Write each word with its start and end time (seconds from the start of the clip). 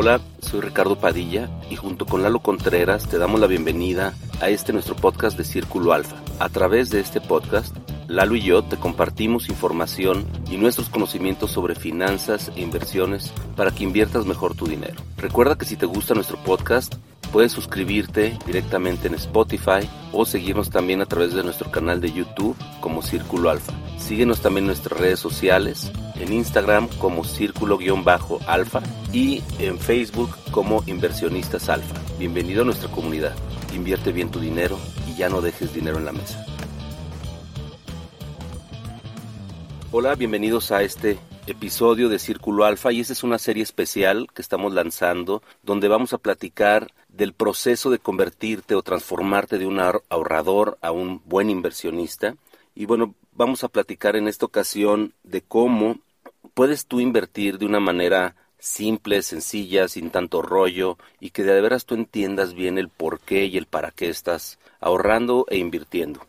Hola, 0.00 0.20
soy 0.38 0.60
Ricardo 0.60 0.96
Padilla 0.96 1.50
y 1.70 1.74
junto 1.74 2.06
con 2.06 2.22
Lalo 2.22 2.38
Contreras 2.38 3.08
te 3.08 3.18
damos 3.18 3.40
la 3.40 3.48
bienvenida 3.48 4.14
a 4.40 4.48
este 4.48 4.72
nuestro 4.72 4.94
podcast 4.94 5.36
de 5.36 5.42
Círculo 5.42 5.92
Alfa. 5.92 6.14
A 6.38 6.48
través 6.50 6.90
de 6.90 7.00
este 7.00 7.20
podcast, 7.20 7.76
Lalo 8.08 8.36
y 8.36 8.40
yo 8.40 8.64
te 8.64 8.78
compartimos 8.78 9.50
información 9.50 10.26
y 10.50 10.56
nuestros 10.56 10.88
conocimientos 10.88 11.50
sobre 11.50 11.74
finanzas 11.74 12.50
e 12.56 12.62
inversiones 12.62 13.34
para 13.54 13.70
que 13.70 13.84
inviertas 13.84 14.24
mejor 14.24 14.54
tu 14.54 14.66
dinero. 14.66 14.94
Recuerda 15.18 15.58
que 15.58 15.66
si 15.66 15.76
te 15.76 15.84
gusta 15.84 16.14
nuestro 16.14 16.38
podcast, 16.38 16.94
puedes 17.30 17.52
suscribirte 17.52 18.38
directamente 18.46 19.08
en 19.08 19.14
Spotify 19.16 19.86
o 20.10 20.24
seguirnos 20.24 20.70
también 20.70 21.02
a 21.02 21.06
través 21.06 21.34
de 21.34 21.44
nuestro 21.44 21.70
canal 21.70 22.00
de 22.00 22.10
YouTube 22.10 22.56
como 22.80 23.02
Círculo 23.02 23.50
Alfa. 23.50 23.74
Síguenos 23.98 24.40
también 24.40 24.64
en 24.64 24.68
nuestras 24.68 24.98
redes 24.98 25.20
sociales, 25.20 25.92
en 26.18 26.32
Instagram 26.32 26.88
como 26.98 27.24
Círculo-Alfa 27.24 28.80
y 29.12 29.42
en 29.58 29.78
Facebook 29.78 30.34
como 30.50 30.82
Inversionistas 30.86 31.68
Alfa. 31.68 32.00
Bienvenido 32.18 32.62
a 32.62 32.64
nuestra 32.64 32.90
comunidad. 32.90 33.34
Invierte 33.74 34.12
bien 34.12 34.30
tu 34.30 34.40
dinero 34.40 34.78
y 35.06 35.14
ya 35.14 35.28
no 35.28 35.42
dejes 35.42 35.74
dinero 35.74 35.98
en 35.98 36.06
la 36.06 36.12
mesa. 36.12 36.46
Hola, 39.90 40.16
bienvenidos 40.16 40.70
a 40.70 40.82
este 40.82 41.18
episodio 41.46 42.10
de 42.10 42.18
Círculo 42.18 42.66
Alfa 42.66 42.92
y 42.92 43.00
esta 43.00 43.14
es 43.14 43.22
una 43.22 43.38
serie 43.38 43.62
especial 43.62 44.28
que 44.34 44.42
estamos 44.42 44.74
lanzando 44.74 45.42
donde 45.62 45.88
vamos 45.88 46.12
a 46.12 46.18
platicar 46.18 46.92
del 47.08 47.32
proceso 47.32 47.88
de 47.88 47.98
convertirte 47.98 48.74
o 48.74 48.82
transformarte 48.82 49.56
de 49.56 49.64
un 49.64 49.80
ahorrador 49.80 50.76
a 50.82 50.92
un 50.92 51.22
buen 51.24 51.48
inversionista. 51.48 52.36
Y 52.74 52.84
bueno, 52.84 53.14
vamos 53.32 53.64
a 53.64 53.68
platicar 53.68 54.14
en 54.14 54.28
esta 54.28 54.44
ocasión 54.44 55.14
de 55.24 55.40
cómo 55.40 55.96
puedes 56.52 56.84
tú 56.84 57.00
invertir 57.00 57.56
de 57.56 57.64
una 57.64 57.80
manera 57.80 58.36
simple, 58.58 59.22
sencilla, 59.22 59.88
sin 59.88 60.10
tanto 60.10 60.42
rollo 60.42 60.98
y 61.18 61.30
que 61.30 61.44
de 61.44 61.62
veras 61.62 61.86
tú 61.86 61.94
entiendas 61.94 62.52
bien 62.52 62.76
el 62.76 62.90
por 62.90 63.20
qué 63.20 63.46
y 63.46 63.56
el 63.56 63.64
para 63.64 63.90
qué 63.90 64.10
estás 64.10 64.58
ahorrando 64.80 65.46
e 65.48 65.56
invirtiendo. 65.56 66.20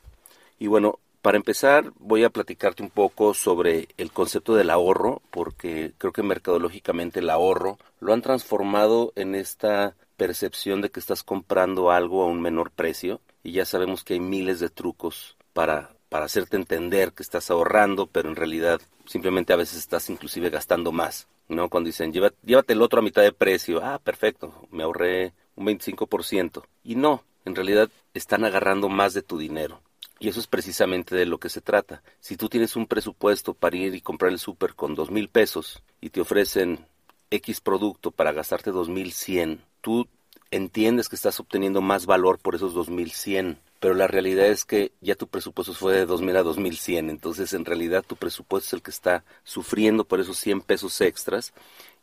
Y 0.60 0.68
bueno, 0.68 1.00
para 1.22 1.38
empezar, 1.38 1.92
voy 2.00 2.24
a 2.24 2.30
platicarte 2.30 2.82
un 2.82 2.90
poco 2.90 3.34
sobre 3.34 3.90
el 3.98 4.12
concepto 4.12 4.56
del 4.56 4.70
ahorro, 4.70 5.22
porque 5.32 5.94
creo 5.98 6.14
que 6.14 6.24
mercadológicamente 6.24 7.20
el 7.20 7.30
ahorro 7.30 7.78
lo 8.00 8.14
han 8.14 8.22
transformado 8.22 9.12
en 9.16 9.36
esta 9.36 9.96
percepción 10.16 10.82
de 10.82 10.90
que 10.90 11.00
estás 11.00 11.24
comprando 11.24 11.92
algo 11.92 12.24
a 12.24 12.28
un 12.28 12.42
menor 12.42 12.72
precio 12.72 13.22
y 13.44 13.54
ya 13.54 13.66
sabemos 13.66 14.04
que 14.04 14.14
hay 14.14 14.20
miles 14.20 14.60
de 14.60 14.70
trucos 14.70 15.38
para, 15.54 15.92
para 16.10 16.26
hacerte 16.26 16.58
entender 16.58 17.14
que 17.14 17.24
estás 17.24 17.52
ahorrando, 17.52 18.08
pero 18.08 18.30
en 18.30 18.36
realidad 18.36 18.82
simplemente 19.06 19.54
a 19.54 19.58
veces 19.58 19.80
estás 19.80 20.10
inclusive 20.10 20.50
gastando 20.50 20.92
más. 20.92 21.28
¿no? 21.50 21.70
Cuando 21.70 21.88
dicen, 21.88 22.14
llévate 22.14 22.74
el 22.74 22.82
otro 22.82 23.00
a 23.00 23.04
mitad 23.04 23.24
de 23.24 23.34
precio, 23.34 23.84
ah, 23.84 24.00
perfecto, 24.00 24.54
me 24.72 24.84
ahorré 24.84 25.34
un 25.56 25.66
25%. 25.66 26.64
Y 26.84 26.96
no, 26.96 27.24
en 27.46 27.56
realidad 27.56 27.90
están 28.14 28.46
agarrando 28.46 28.88
más 28.88 29.14
de 29.14 29.22
tu 29.22 29.38
dinero. 29.38 29.82
Y 30.20 30.28
eso 30.28 30.40
es 30.40 30.48
precisamente 30.48 31.16
de 31.16 31.26
lo 31.26 31.38
que 31.38 31.50
se 31.50 31.62
trata. 31.62 32.04
Si 32.20 32.36
tú 32.36 32.50
tienes 32.50 32.76
un 32.76 32.88
presupuesto 32.88 33.54
para 33.54 33.78
ir 33.78 33.96
y 33.96 34.02
comprar 34.02 34.32
el 34.32 34.40
súper 34.40 34.76
con 34.76 34.94
dos 34.96 35.12
mil 35.12 35.30
pesos 35.30 35.82
y 36.02 36.10
te 36.10 36.20
ofrecen 36.20 36.86
X 37.32 37.62
producto 37.62 38.12
para 38.12 38.34
gastarte 38.34 38.72
dos 38.72 38.90
mil 38.90 39.14
cien, 39.14 39.62
tú 39.82 40.08
entiendes 40.52 41.08
que 41.08 41.16
estás 41.16 41.40
obteniendo 41.40 41.80
más 41.82 42.06
valor 42.06 42.40
por 42.40 42.56
esos 42.56 42.74
dos 42.74 42.90
mil 42.90 43.12
cien. 43.12 43.60
Pero 43.80 43.94
la 43.94 44.08
realidad 44.08 44.48
es 44.48 44.66
que 44.66 44.92
ya 45.00 45.16
tu 45.16 45.28
presupuesto 45.28 45.74
fue 45.74 45.94
de 45.94 46.06
2.000 46.06 46.38
a 46.38 46.44
2.100, 46.44 47.10
entonces 47.10 47.54
en 47.54 47.64
realidad 47.64 48.04
tu 48.06 48.18
presupuesto 48.18 48.68
es 48.68 48.74
el 48.74 48.82
que 48.82 48.92
está 48.92 49.24
sufriendo 49.44 50.04
por 50.04 50.20
esos 50.20 50.38
100 50.38 50.62
pesos 50.62 51.00
extras 51.00 51.54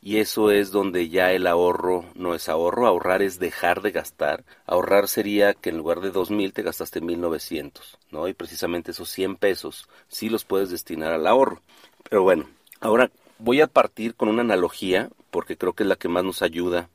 y 0.01 0.19
eso 0.19 0.51
es 0.51 0.71
donde 0.71 1.09
ya 1.09 1.33
el 1.33 1.47
ahorro 1.47 2.05
no 2.15 2.35
es 2.35 2.49
ahorro, 2.49 2.87
ahorrar 2.87 3.23
es 3.23 3.39
dejar 3.39 3.83
de 3.83 3.91
gastar. 3.91 4.45
Ahorrar 4.65 5.09
sería 5.09 5.53
que 5.55 5.71
en 5.71 5.79
lugar 5.79 6.01
de 6.01 6.11
2000 6.11 6.53
te 6.53 6.63
gastaste 6.63 7.01
1900, 7.01 7.99
¿no? 8.11 8.29
Y 8.29 8.35
precisamente 8.35 8.93
esos 8.93 9.11
100 9.11 9.37
pesos 9.37 9.89
sí 10.09 10.29
los 10.29 10.45
puedes 10.45 10.71
destinar 10.71 11.13
al 11.13 11.27
ahorro. 11.27 11.61
Pero 12.09 12.23
bueno, 12.23 12.49
ahora 12.81 13.11
voy 13.39 13.61
a 13.61 13.67
partir 13.67 14.15
con 14.15 14.29
una 14.29 14.43
analogía 14.43 15.11
porque 15.31 15.57
creo 15.57 15.73
que 15.73 15.83
es 15.83 15.89
la 15.89 15.97
que 15.97 16.09
más 16.09 16.25
nos 16.25 16.41
ayuda 16.41 16.89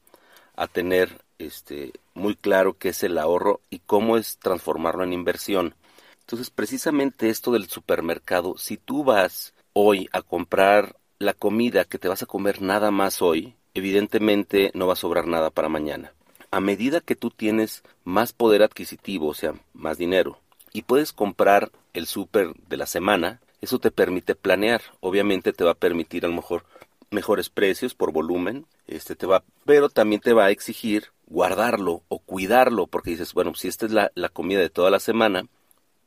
a 0.55 0.67
tener 0.67 1.21
este 1.45 1.93
muy 2.13 2.35
claro 2.35 2.77
qué 2.77 2.89
es 2.89 3.03
el 3.03 3.17
ahorro 3.17 3.61
y 3.69 3.79
cómo 3.79 4.17
es 4.17 4.37
transformarlo 4.37 5.03
en 5.03 5.13
inversión. 5.13 5.75
Entonces, 6.21 6.49
precisamente 6.49 7.29
esto 7.29 7.51
del 7.51 7.67
supermercado, 7.67 8.57
si 8.57 8.77
tú 8.77 9.03
vas 9.03 9.53
hoy 9.73 10.07
a 10.13 10.21
comprar 10.21 10.95
la 11.19 11.33
comida 11.33 11.85
que 11.85 11.99
te 11.99 12.07
vas 12.07 12.23
a 12.23 12.25
comer 12.25 12.61
nada 12.61 12.91
más 12.91 13.21
hoy, 13.21 13.55
evidentemente 13.73 14.71
no 14.73 14.87
va 14.87 14.93
a 14.93 14.97
sobrar 14.97 15.27
nada 15.27 15.49
para 15.49 15.69
mañana. 15.69 16.13
A 16.51 16.59
medida 16.59 17.01
que 17.01 17.15
tú 17.15 17.29
tienes 17.29 17.83
más 18.03 18.33
poder 18.33 18.63
adquisitivo, 18.63 19.27
o 19.27 19.33
sea, 19.33 19.53
más 19.73 19.97
dinero, 19.97 20.39
y 20.73 20.83
puedes 20.83 21.13
comprar 21.13 21.71
el 21.93 22.07
súper 22.07 22.53
de 22.67 22.77
la 22.77 22.85
semana, 22.85 23.41
eso 23.61 23.79
te 23.79 23.91
permite 23.91 24.35
planear. 24.35 24.81
Obviamente 24.99 25.53
te 25.53 25.63
va 25.63 25.71
a 25.71 25.75
permitir 25.75 26.25
a 26.25 26.27
lo 26.27 26.35
mejor 26.35 26.65
mejores 27.11 27.49
precios 27.49 27.93
por 27.93 28.11
volumen, 28.11 28.65
este 28.87 29.15
te 29.15 29.27
va, 29.27 29.43
pero 29.65 29.89
también 29.89 30.21
te 30.21 30.33
va 30.33 30.45
a 30.45 30.51
exigir 30.51 31.07
guardarlo 31.27 32.03
o 32.07 32.19
cuidarlo, 32.19 32.87
porque 32.87 33.11
dices, 33.11 33.33
bueno, 33.33 33.53
si 33.55 33.67
esta 33.67 33.85
es 33.85 33.91
la, 33.91 34.11
la 34.15 34.29
comida 34.29 34.59
de 34.59 34.69
toda 34.69 34.89
la 34.89 34.99
semana, 34.99 35.45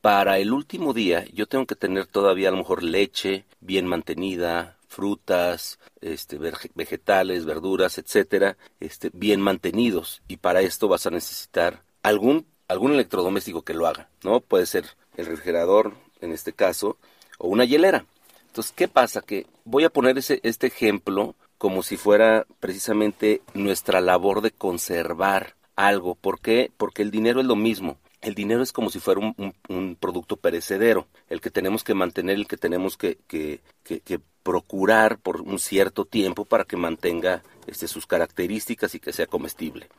para 0.01 0.37
el 0.39 0.51
último 0.51 0.93
día 0.93 1.25
yo 1.33 1.47
tengo 1.47 1.65
que 1.65 1.75
tener 1.75 2.05
todavía 2.07 2.49
a 2.49 2.51
lo 2.51 2.57
mejor 2.57 2.83
leche 2.83 3.45
bien 3.59 3.87
mantenida, 3.87 4.77
frutas, 4.87 5.79
este, 6.01 6.39
vegetales, 6.73 7.45
verduras, 7.45 7.97
etcétera, 7.97 8.57
este, 8.79 9.09
bien 9.13 9.41
mantenidos. 9.41 10.21
Y 10.27 10.37
para 10.37 10.61
esto 10.61 10.87
vas 10.87 11.05
a 11.05 11.11
necesitar 11.11 11.83
algún, 12.01 12.45
algún 12.67 12.93
electrodoméstico 12.93 13.63
que 13.63 13.73
lo 13.73 13.87
haga, 13.87 14.09
¿no? 14.23 14.39
Puede 14.39 14.65
ser 14.65 14.85
el 15.17 15.25
refrigerador, 15.25 15.93
en 16.21 16.31
este 16.31 16.53
caso, 16.53 16.97
o 17.37 17.47
una 17.47 17.65
hielera. 17.65 18.05
Entonces, 18.55 18.71
¿qué 18.73 18.87
pasa? 18.87 19.19
Que 19.19 19.47
voy 19.65 19.83
a 19.83 19.89
poner 19.89 20.17
ese, 20.17 20.39
este 20.43 20.67
ejemplo 20.67 21.35
como 21.57 21.83
si 21.83 21.97
fuera 21.97 22.47
precisamente 22.61 23.41
nuestra 23.53 23.99
labor 23.99 24.39
de 24.39 24.51
conservar 24.51 25.55
algo. 25.75 26.15
¿Por 26.15 26.39
qué? 26.39 26.71
Porque 26.77 27.01
el 27.01 27.11
dinero 27.11 27.41
es 27.41 27.47
lo 27.47 27.57
mismo. 27.57 27.97
El 28.21 28.33
dinero 28.33 28.63
es 28.63 28.71
como 28.71 28.89
si 28.89 28.99
fuera 28.99 29.19
un, 29.19 29.97
producto 29.99 30.37
perecedero, 30.37 31.05
el 31.27 31.41
que 31.41 31.51
tenemos 31.51 31.83
que 31.83 31.95
mantener, 31.95 32.37
el 32.37 32.47
que 32.47 32.55
tenemos 32.55 32.95
que, 32.95 33.17
que 33.27 33.59
procurar 34.41 35.17
por 35.17 35.41
un 35.41 35.59
cierto 35.59 36.05
tiempo 36.05 36.45
para 36.45 36.63
que 36.63 36.77
mantenga 36.77 37.43
este, 37.67 37.89
sus 37.89 38.07
características 38.07 38.95
y 38.95 39.01
que 39.01 39.11
sea 39.11 39.27
comestible. 39.27 39.89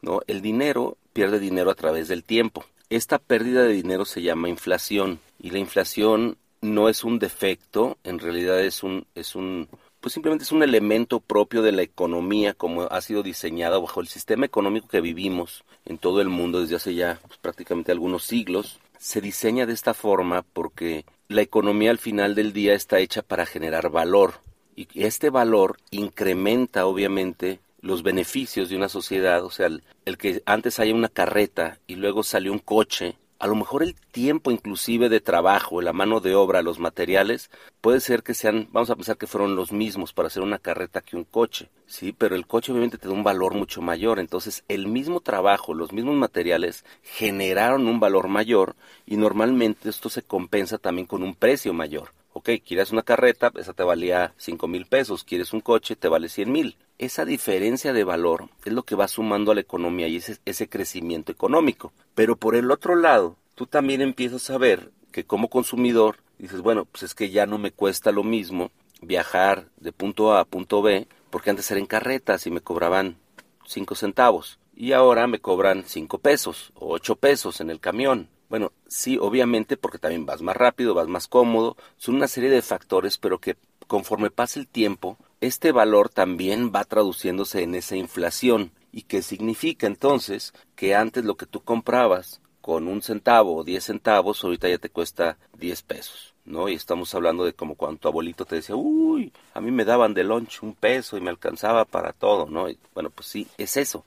¿no? 0.00 0.20
El 0.26 0.40
dinero 0.40 0.96
pierde 1.12 1.38
dinero 1.38 1.70
a 1.70 1.74
través 1.74 2.08
del 2.08 2.24
tiempo. 2.24 2.64
Esta 2.88 3.18
pérdida 3.18 3.64
de 3.64 3.74
dinero 3.74 4.06
se 4.06 4.22
llama 4.22 4.48
inflación 4.48 5.20
y 5.38 5.50
la 5.50 5.58
inflación 5.58 6.38
no 6.66 6.88
es 6.88 7.04
un 7.04 7.18
defecto, 7.18 7.98
en 8.04 8.18
realidad 8.18 8.60
es 8.60 8.82
un, 8.82 9.06
es 9.14 9.34
un, 9.34 9.68
pues 10.00 10.12
simplemente 10.12 10.44
es 10.44 10.52
un 10.52 10.62
elemento 10.62 11.20
propio 11.20 11.62
de 11.62 11.72
la 11.72 11.82
economía 11.82 12.54
como 12.54 12.82
ha 12.82 13.00
sido 13.00 13.22
diseñada 13.22 13.78
bajo 13.78 14.00
el 14.00 14.08
sistema 14.08 14.46
económico 14.46 14.88
que 14.88 15.00
vivimos 15.00 15.64
en 15.84 15.98
todo 15.98 16.20
el 16.20 16.28
mundo 16.28 16.60
desde 16.60 16.76
hace 16.76 16.94
ya 16.94 17.18
pues, 17.26 17.38
prácticamente 17.38 17.92
algunos 17.92 18.24
siglos. 18.24 18.78
Se 18.98 19.20
diseña 19.20 19.66
de 19.66 19.72
esta 19.72 19.94
forma 19.94 20.42
porque 20.42 21.04
la 21.28 21.42
economía 21.42 21.90
al 21.90 21.98
final 21.98 22.34
del 22.34 22.52
día 22.52 22.74
está 22.74 22.98
hecha 22.98 23.22
para 23.22 23.46
generar 23.46 23.90
valor 23.90 24.34
y 24.76 24.88
este 24.94 25.30
valor 25.30 25.78
incrementa 25.90 26.86
obviamente 26.86 27.60
los 27.80 28.02
beneficios 28.02 28.68
de 28.68 28.76
una 28.76 28.88
sociedad, 28.88 29.44
o 29.44 29.50
sea, 29.50 29.66
el, 29.66 30.18
que 30.18 30.42
antes 30.44 30.78
haya 30.78 30.94
una 30.94 31.08
carreta 31.08 31.78
y 31.86 31.94
luego 31.96 32.22
salió 32.22 32.52
un 32.52 32.58
coche 32.58 33.16
a 33.38 33.46
lo 33.46 33.54
mejor 33.54 33.82
el 33.82 33.94
tiempo 33.94 34.50
inclusive 34.50 35.08
de 35.08 35.20
trabajo, 35.20 35.80
la 35.82 35.92
mano 35.92 36.20
de 36.20 36.34
obra, 36.34 36.62
los 36.62 36.78
materiales, 36.78 37.50
puede 37.80 38.00
ser 38.00 38.22
que 38.22 38.34
sean, 38.34 38.68
vamos 38.72 38.90
a 38.90 38.96
pensar 38.96 39.16
que 39.16 39.26
fueron 39.26 39.56
los 39.56 39.72
mismos 39.72 40.12
para 40.12 40.28
hacer 40.28 40.42
una 40.42 40.58
carreta 40.58 41.00
que 41.00 41.16
un 41.16 41.24
coche, 41.24 41.68
sí, 41.86 42.12
pero 42.12 42.34
el 42.34 42.46
coche 42.46 42.72
obviamente 42.72 42.98
te 42.98 43.08
da 43.08 43.14
un 43.14 43.24
valor 43.24 43.54
mucho 43.54 43.82
mayor, 43.82 44.18
entonces 44.18 44.64
el 44.68 44.86
mismo 44.86 45.20
trabajo, 45.20 45.74
los 45.74 45.92
mismos 45.92 46.16
materiales 46.16 46.84
generaron 47.02 47.86
un 47.86 48.00
valor 48.00 48.28
mayor 48.28 48.76
y 49.06 49.16
normalmente 49.16 49.88
esto 49.88 50.08
se 50.08 50.22
compensa 50.22 50.78
también 50.78 51.06
con 51.06 51.22
un 51.22 51.34
precio 51.34 51.72
mayor. 51.72 52.10
Ok, 52.38 52.50
quieres 52.66 52.92
una 52.92 53.02
carreta, 53.02 53.50
esa 53.54 53.72
te 53.72 53.82
valía 53.82 54.34
cinco 54.36 54.68
mil 54.68 54.84
pesos, 54.84 55.24
quieres 55.24 55.54
un 55.54 55.62
coche, 55.62 55.96
te 55.96 56.06
vale 56.06 56.28
cien 56.28 56.52
mil. 56.52 56.76
Esa 56.98 57.24
diferencia 57.24 57.94
de 57.94 58.04
valor 58.04 58.50
es 58.66 58.74
lo 58.74 58.82
que 58.82 58.94
va 58.94 59.08
sumando 59.08 59.52
a 59.52 59.54
la 59.54 59.62
economía 59.62 60.06
y 60.06 60.16
ese, 60.16 60.36
ese 60.44 60.68
crecimiento 60.68 61.32
económico. 61.32 61.94
Pero 62.14 62.36
por 62.36 62.54
el 62.54 62.70
otro 62.70 62.94
lado, 62.94 63.36
tú 63.54 63.64
también 63.64 64.02
empiezas 64.02 64.50
a 64.50 64.58
ver 64.58 64.90
que 65.12 65.24
como 65.24 65.48
consumidor 65.48 66.18
dices, 66.36 66.60
bueno, 66.60 66.84
pues 66.84 67.04
es 67.04 67.14
que 67.14 67.30
ya 67.30 67.46
no 67.46 67.56
me 67.56 67.70
cuesta 67.70 68.12
lo 68.12 68.22
mismo 68.22 68.70
viajar 69.00 69.70
de 69.78 69.92
punto 69.92 70.34
A 70.34 70.40
a 70.40 70.44
punto 70.44 70.82
B, 70.82 71.08
porque 71.30 71.48
antes 71.48 71.70
era 71.70 71.80
en 71.80 71.86
carretas 71.86 72.46
y 72.46 72.50
me 72.50 72.60
cobraban 72.60 73.16
cinco 73.64 73.94
centavos. 73.94 74.58
Y 74.76 74.92
ahora 74.92 75.26
me 75.26 75.38
cobran 75.38 75.84
cinco 75.86 76.18
pesos 76.18 76.70
o 76.74 76.92
ocho 76.92 77.16
pesos 77.16 77.62
en 77.62 77.70
el 77.70 77.80
camión. 77.80 78.28
Bueno, 78.48 78.72
sí, 78.86 79.18
obviamente, 79.20 79.76
porque 79.76 79.98
también 79.98 80.26
vas 80.26 80.42
más 80.42 80.56
rápido, 80.56 80.94
vas 80.94 81.08
más 81.08 81.26
cómodo, 81.26 81.76
son 81.96 82.16
una 82.16 82.28
serie 82.28 82.50
de 82.50 82.62
factores, 82.62 83.18
pero 83.18 83.38
que 83.40 83.56
conforme 83.86 84.30
pasa 84.30 84.60
el 84.60 84.68
tiempo, 84.68 85.18
este 85.40 85.72
valor 85.72 86.08
también 86.08 86.72
va 86.74 86.84
traduciéndose 86.84 87.62
en 87.62 87.74
esa 87.74 87.96
inflación. 87.96 88.72
¿Y 88.92 89.02
qué 89.02 89.22
significa 89.22 89.86
entonces? 89.86 90.54
Que 90.74 90.94
antes 90.94 91.24
lo 91.24 91.36
que 91.36 91.46
tú 91.46 91.60
comprabas 91.60 92.40
con 92.60 92.88
un 92.88 93.02
centavo 93.02 93.56
o 93.56 93.64
diez 93.64 93.84
centavos, 93.84 94.42
ahorita 94.42 94.68
ya 94.68 94.78
te 94.78 94.90
cuesta 94.90 95.38
diez 95.58 95.82
pesos. 95.82 96.34
¿no? 96.46 96.68
Y 96.68 96.74
estamos 96.74 97.14
hablando 97.14 97.44
de 97.44 97.52
como 97.52 97.74
cuando 97.74 97.98
tu 97.98 98.08
abuelito 98.08 98.44
te 98.44 98.56
decía, 98.56 98.76
uy, 98.76 99.32
a 99.52 99.60
mí 99.60 99.70
me 99.70 99.84
daban 99.84 100.14
de 100.14 100.24
lunch 100.24 100.62
un 100.62 100.74
peso 100.74 101.16
y 101.16 101.20
me 101.20 101.30
alcanzaba 101.30 101.84
para 101.84 102.12
todo, 102.12 102.46
¿no? 102.46 102.68
Bueno, 102.94 103.10
pues 103.10 103.28
sí, 103.28 103.46
es 103.58 103.76
eso. 103.76 104.04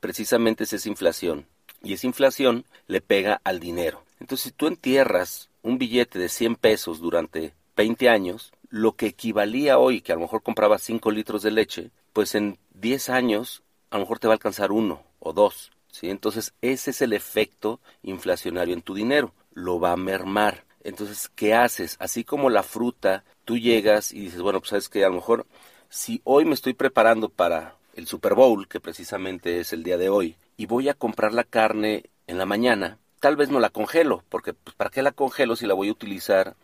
Precisamente 0.00 0.64
es 0.64 0.72
esa 0.72 0.88
inflación. 0.88 1.46
Y 1.82 1.94
esa 1.94 2.06
inflación 2.06 2.64
le 2.86 3.00
pega 3.00 3.40
al 3.44 3.60
dinero. 3.60 4.04
Entonces, 4.20 4.44
si 4.44 4.50
tú 4.52 4.66
entierras 4.66 5.50
un 5.62 5.78
billete 5.78 6.18
de 6.18 6.28
100 6.28 6.56
pesos 6.56 7.00
durante 7.00 7.54
20 7.76 8.08
años, 8.08 8.52
lo 8.68 8.96
que 8.96 9.06
equivalía 9.06 9.78
hoy, 9.78 10.00
que 10.00 10.12
a 10.12 10.14
lo 10.14 10.22
mejor 10.22 10.42
compraba 10.42 10.78
5 10.78 11.10
litros 11.10 11.42
de 11.42 11.50
leche, 11.50 11.90
pues 12.12 12.34
en 12.34 12.58
10 12.74 13.10
años 13.10 13.62
a 13.90 13.96
lo 13.96 14.02
mejor 14.02 14.18
te 14.18 14.28
va 14.28 14.34
a 14.34 14.36
alcanzar 14.36 14.72
uno 14.72 15.02
o 15.18 15.32
dos. 15.32 15.72
¿sí? 15.90 16.08
Entonces, 16.10 16.54
ese 16.62 16.90
es 16.90 17.02
el 17.02 17.12
efecto 17.12 17.80
inflacionario 18.02 18.74
en 18.74 18.82
tu 18.82 18.94
dinero. 18.94 19.34
Lo 19.52 19.78
va 19.78 19.92
a 19.92 19.96
mermar. 19.96 20.64
Entonces, 20.84 21.30
¿qué 21.34 21.54
haces? 21.54 21.96
Así 22.00 22.24
como 22.24 22.50
la 22.50 22.62
fruta, 22.62 23.24
tú 23.44 23.58
llegas 23.58 24.12
y 24.12 24.20
dices, 24.20 24.40
bueno, 24.40 24.60
pues 24.60 24.70
sabes 24.70 24.88
que 24.88 25.04
a 25.04 25.08
lo 25.08 25.16
mejor 25.16 25.46
si 25.88 26.22
hoy 26.24 26.44
me 26.44 26.54
estoy 26.54 26.72
preparando 26.72 27.28
para 27.28 27.76
el 27.94 28.06
Super 28.06 28.34
Bowl, 28.34 28.66
que 28.66 28.80
precisamente 28.80 29.60
es 29.60 29.72
el 29.74 29.82
día 29.82 29.98
de 29.98 30.08
hoy, 30.08 30.36
y 30.56 30.66
voy 30.66 30.88
a 30.88 30.94
comprar 30.94 31.32
la 31.32 31.44
carne 31.44 32.04
en 32.26 32.38
la 32.38 32.46
mañana, 32.46 32.98
tal 33.20 33.36
vez 33.36 33.50
no 33.50 33.60
la 33.60 33.70
congelo, 33.70 34.24
porque 34.28 34.52
pues, 34.52 34.74
¿para 34.76 34.90
qué 34.90 35.02
la 35.02 35.12
congelo 35.12 35.56
si 35.56 35.66
la 35.66 35.74
voy 35.74 35.88
a 35.88 35.92
utilizar 35.92 36.56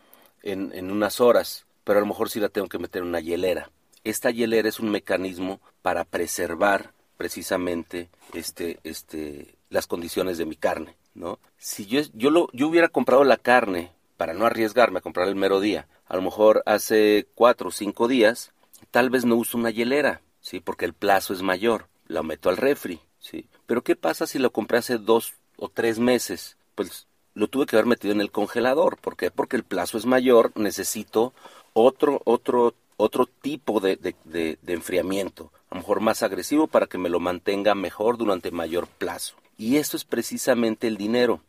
en, 0.43 0.91
unas 0.91 1.21
horas? 1.21 1.65
Pero 1.83 1.99
a 1.99 2.01
lo 2.01 2.07
mejor 2.07 2.29
sí 2.29 2.39
la 2.39 2.49
tengo 2.49 2.67
que 2.67 2.79
meter 2.79 3.01
en 3.01 3.07
una 3.07 3.19
hielera. 3.19 3.71
Esta 4.03 4.29
hielera 4.29 4.69
es 4.69 4.79
un 4.79 4.91
mecanismo 4.91 5.61
para 5.81 6.03
preservar 6.05 6.93
precisamente 7.17 8.09
este, 8.33 8.79
este, 8.83 9.55
las 9.69 9.87
condiciones 9.87 10.37
de 10.37 10.45
mi 10.45 10.55
carne, 10.55 10.95
¿no? 11.13 11.39
Si 11.57 11.85
yo, 11.85 12.01
yo, 12.13 12.29
lo, 12.29 12.49
yo 12.53 12.67
hubiera 12.67 12.89
comprado 12.89 13.23
la 13.23 13.37
carne 13.37 13.91
para 14.17 14.33
no 14.33 14.45
arriesgarme 14.45 14.99
a 14.99 15.01
comprar 15.01 15.29
el 15.29 15.35
mero 15.35 15.61
día. 15.61 15.87
A 16.05 16.17
lo 16.17 16.21
mejor 16.21 16.61
hace 16.65 17.27
cuatro 17.35 17.69
o 17.69 17.71
cinco 17.71 18.09
días, 18.09 18.51
tal 18.91 19.09
vez 19.09 19.23
no 19.23 19.35
uso 19.35 19.57
una 19.57 19.69
hielera, 19.69 20.21
¿sí? 20.41 20.59
Porque 20.59 20.83
el 20.83 20.93
plazo 20.93 21.33
es 21.33 21.41
mayor. 21.41 21.87
La 22.07 22.21
meto 22.21 22.49
al 22.49 22.57
refri, 22.57 22.99
¿sí? 23.19 23.47
Pero 23.65 23.83
¿qué 23.83 23.95
pasa 23.95 24.27
si 24.27 24.39
lo 24.39 24.51
compré 24.51 24.79
hace 24.79 24.97
dos 24.97 25.33
o 25.57 25.69
tres 25.69 25.99
meses? 25.99 26.57
Pues 26.75 27.07
lo 27.33 27.47
tuve 27.47 27.65
que 27.65 27.75
haber 27.75 27.85
metido 27.85 28.13
en 28.13 28.21
el 28.21 28.31
congelador. 28.31 28.97
¿Por 28.97 29.15
qué? 29.15 29.31
Porque 29.31 29.55
el 29.55 29.63
plazo 29.63 29.97
es 29.97 30.05
mayor, 30.05 30.51
necesito 30.55 31.33
otro, 31.73 32.21
otro, 32.25 32.73
otro 32.97 33.25
tipo 33.27 33.79
de, 33.79 33.95
de, 33.95 34.15
de, 34.25 34.73
enfriamiento. 34.73 35.51
A 35.69 35.75
lo 35.75 35.81
mejor 35.81 35.99
más 36.01 36.23
agresivo 36.23 36.67
para 36.67 36.87
que 36.87 36.97
me 36.97 37.09
lo 37.09 37.19
mantenga 37.19 37.75
mejor 37.75 38.17
durante 38.17 38.51
mayor 38.51 38.87
plazo. 38.87 39.35
Y 39.57 39.77
esto 39.77 39.97
es 39.97 40.03
precisamente 40.03 40.87
el 40.87 40.97
dinero. 40.97 41.41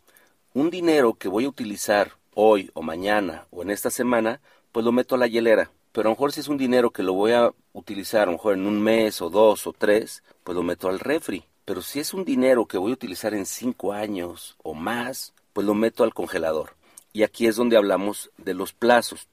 Un 0.52 0.70
dinero 0.70 1.14
que 1.14 1.28
voy 1.28 1.44
a 1.44 1.48
utilizar 1.48 2.12
hoy 2.34 2.70
o 2.74 2.82
mañana 2.82 3.46
o 3.50 3.62
en 3.62 3.70
esta 3.70 3.90
semana, 3.90 4.40
pues 4.72 4.84
lo 4.84 4.92
meto 4.92 5.14
a 5.14 5.18
la 5.18 5.26
hielera. 5.26 5.70
Pero 5.92 6.08
a 6.08 6.10
lo 6.10 6.16
mejor 6.16 6.32
si 6.32 6.40
es 6.40 6.48
un 6.48 6.58
dinero 6.58 6.90
que 6.90 7.02
lo 7.02 7.14
voy 7.14 7.32
a 7.32 7.52
utilizar 7.72 8.22
a 8.22 8.26
lo 8.26 8.32
mejor 8.32 8.54
en 8.54 8.66
un 8.66 8.80
mes 8.80 9.20
o 9.22 9.30
dos 9.30 9.66
o 9.66 9.72
tres, 9.72 10.22
pues 10.44 10.54
lo 10.54 10.62
meto 10.62 10.88
al 10.88 11.00
refri. 11.00 11.44
Pero 11.70 11.82
si 11.82 12.00
es 12.00 12.14
un 12.14 12.24
dinero 12.24 12.66
que 12.66 12.78
voy 12.78 12.90
a 12.90 12.94
utilizar 12.94 13.32
en 13.32 13.46
cinco 13.46 13.92
años 13.92 14.56
o 14.64 14.74
más, 14.74 15.34
pues 15.52 15.64
lo 15.64 15.72
meto 15.72 16.02
al 16.02 16.12
congelador. 16.12 16.74
Y 17.12 17.22
aquí 17.22 17.46
es 17.46 17.54
donde 17.54 17.76
hablamos 17.76 18.32
de 18.38 18.54
los 18.54 18.72
plazos. 18.72 19.28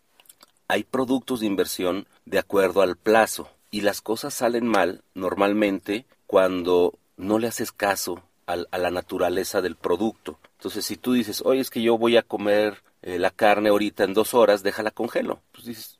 Hay 0.67 0.83
productos 0.83 1.39
de 1.39 1.47
inversión 1.47 2.05
de 2.25 2.37
acuerdo 2.37 2.83
al 2.83 2.95
plazo 2.95 3.49
y 3.71 3.81
las 3.81 4.01
cosas 4.01 4.35
salen 4.35 4.67
mal 4.67 5.01
normalmente 5.15 6.05
cuando 6.27 6.93
no 7.15 7.39
le 7.39 7.47
haces 7.47 7.71
caso 7.71 8.21
a 8.45 8.77
la 8.77 8.91
naturaleza 8.91 9.63
del 9.63 9.75
producto. 9.75 10.37
Entonces, 10.59 10.85
si 10.85 10.95
tú 10.95 11.13
dices, 11.13 11.41
oye, 11.43 11.61
es 11.61 11.71
que 11.71 11.81
yo 11.81 11.97
voy 11.97 12.17
a 12.17 12.21
comer 12.21 12.83
eh, 13.01 13.17
la 13.17 13.31
carne 13.31 13.69
ahorita 13.69 14.03
en 14.03 14.13
dos 14.13 14.35
horas, 14.35 14.61
déjala 14.61 14.91
congelo. 14.91 15.41
Pues 15.53 15.65
dices, 15.65 15.96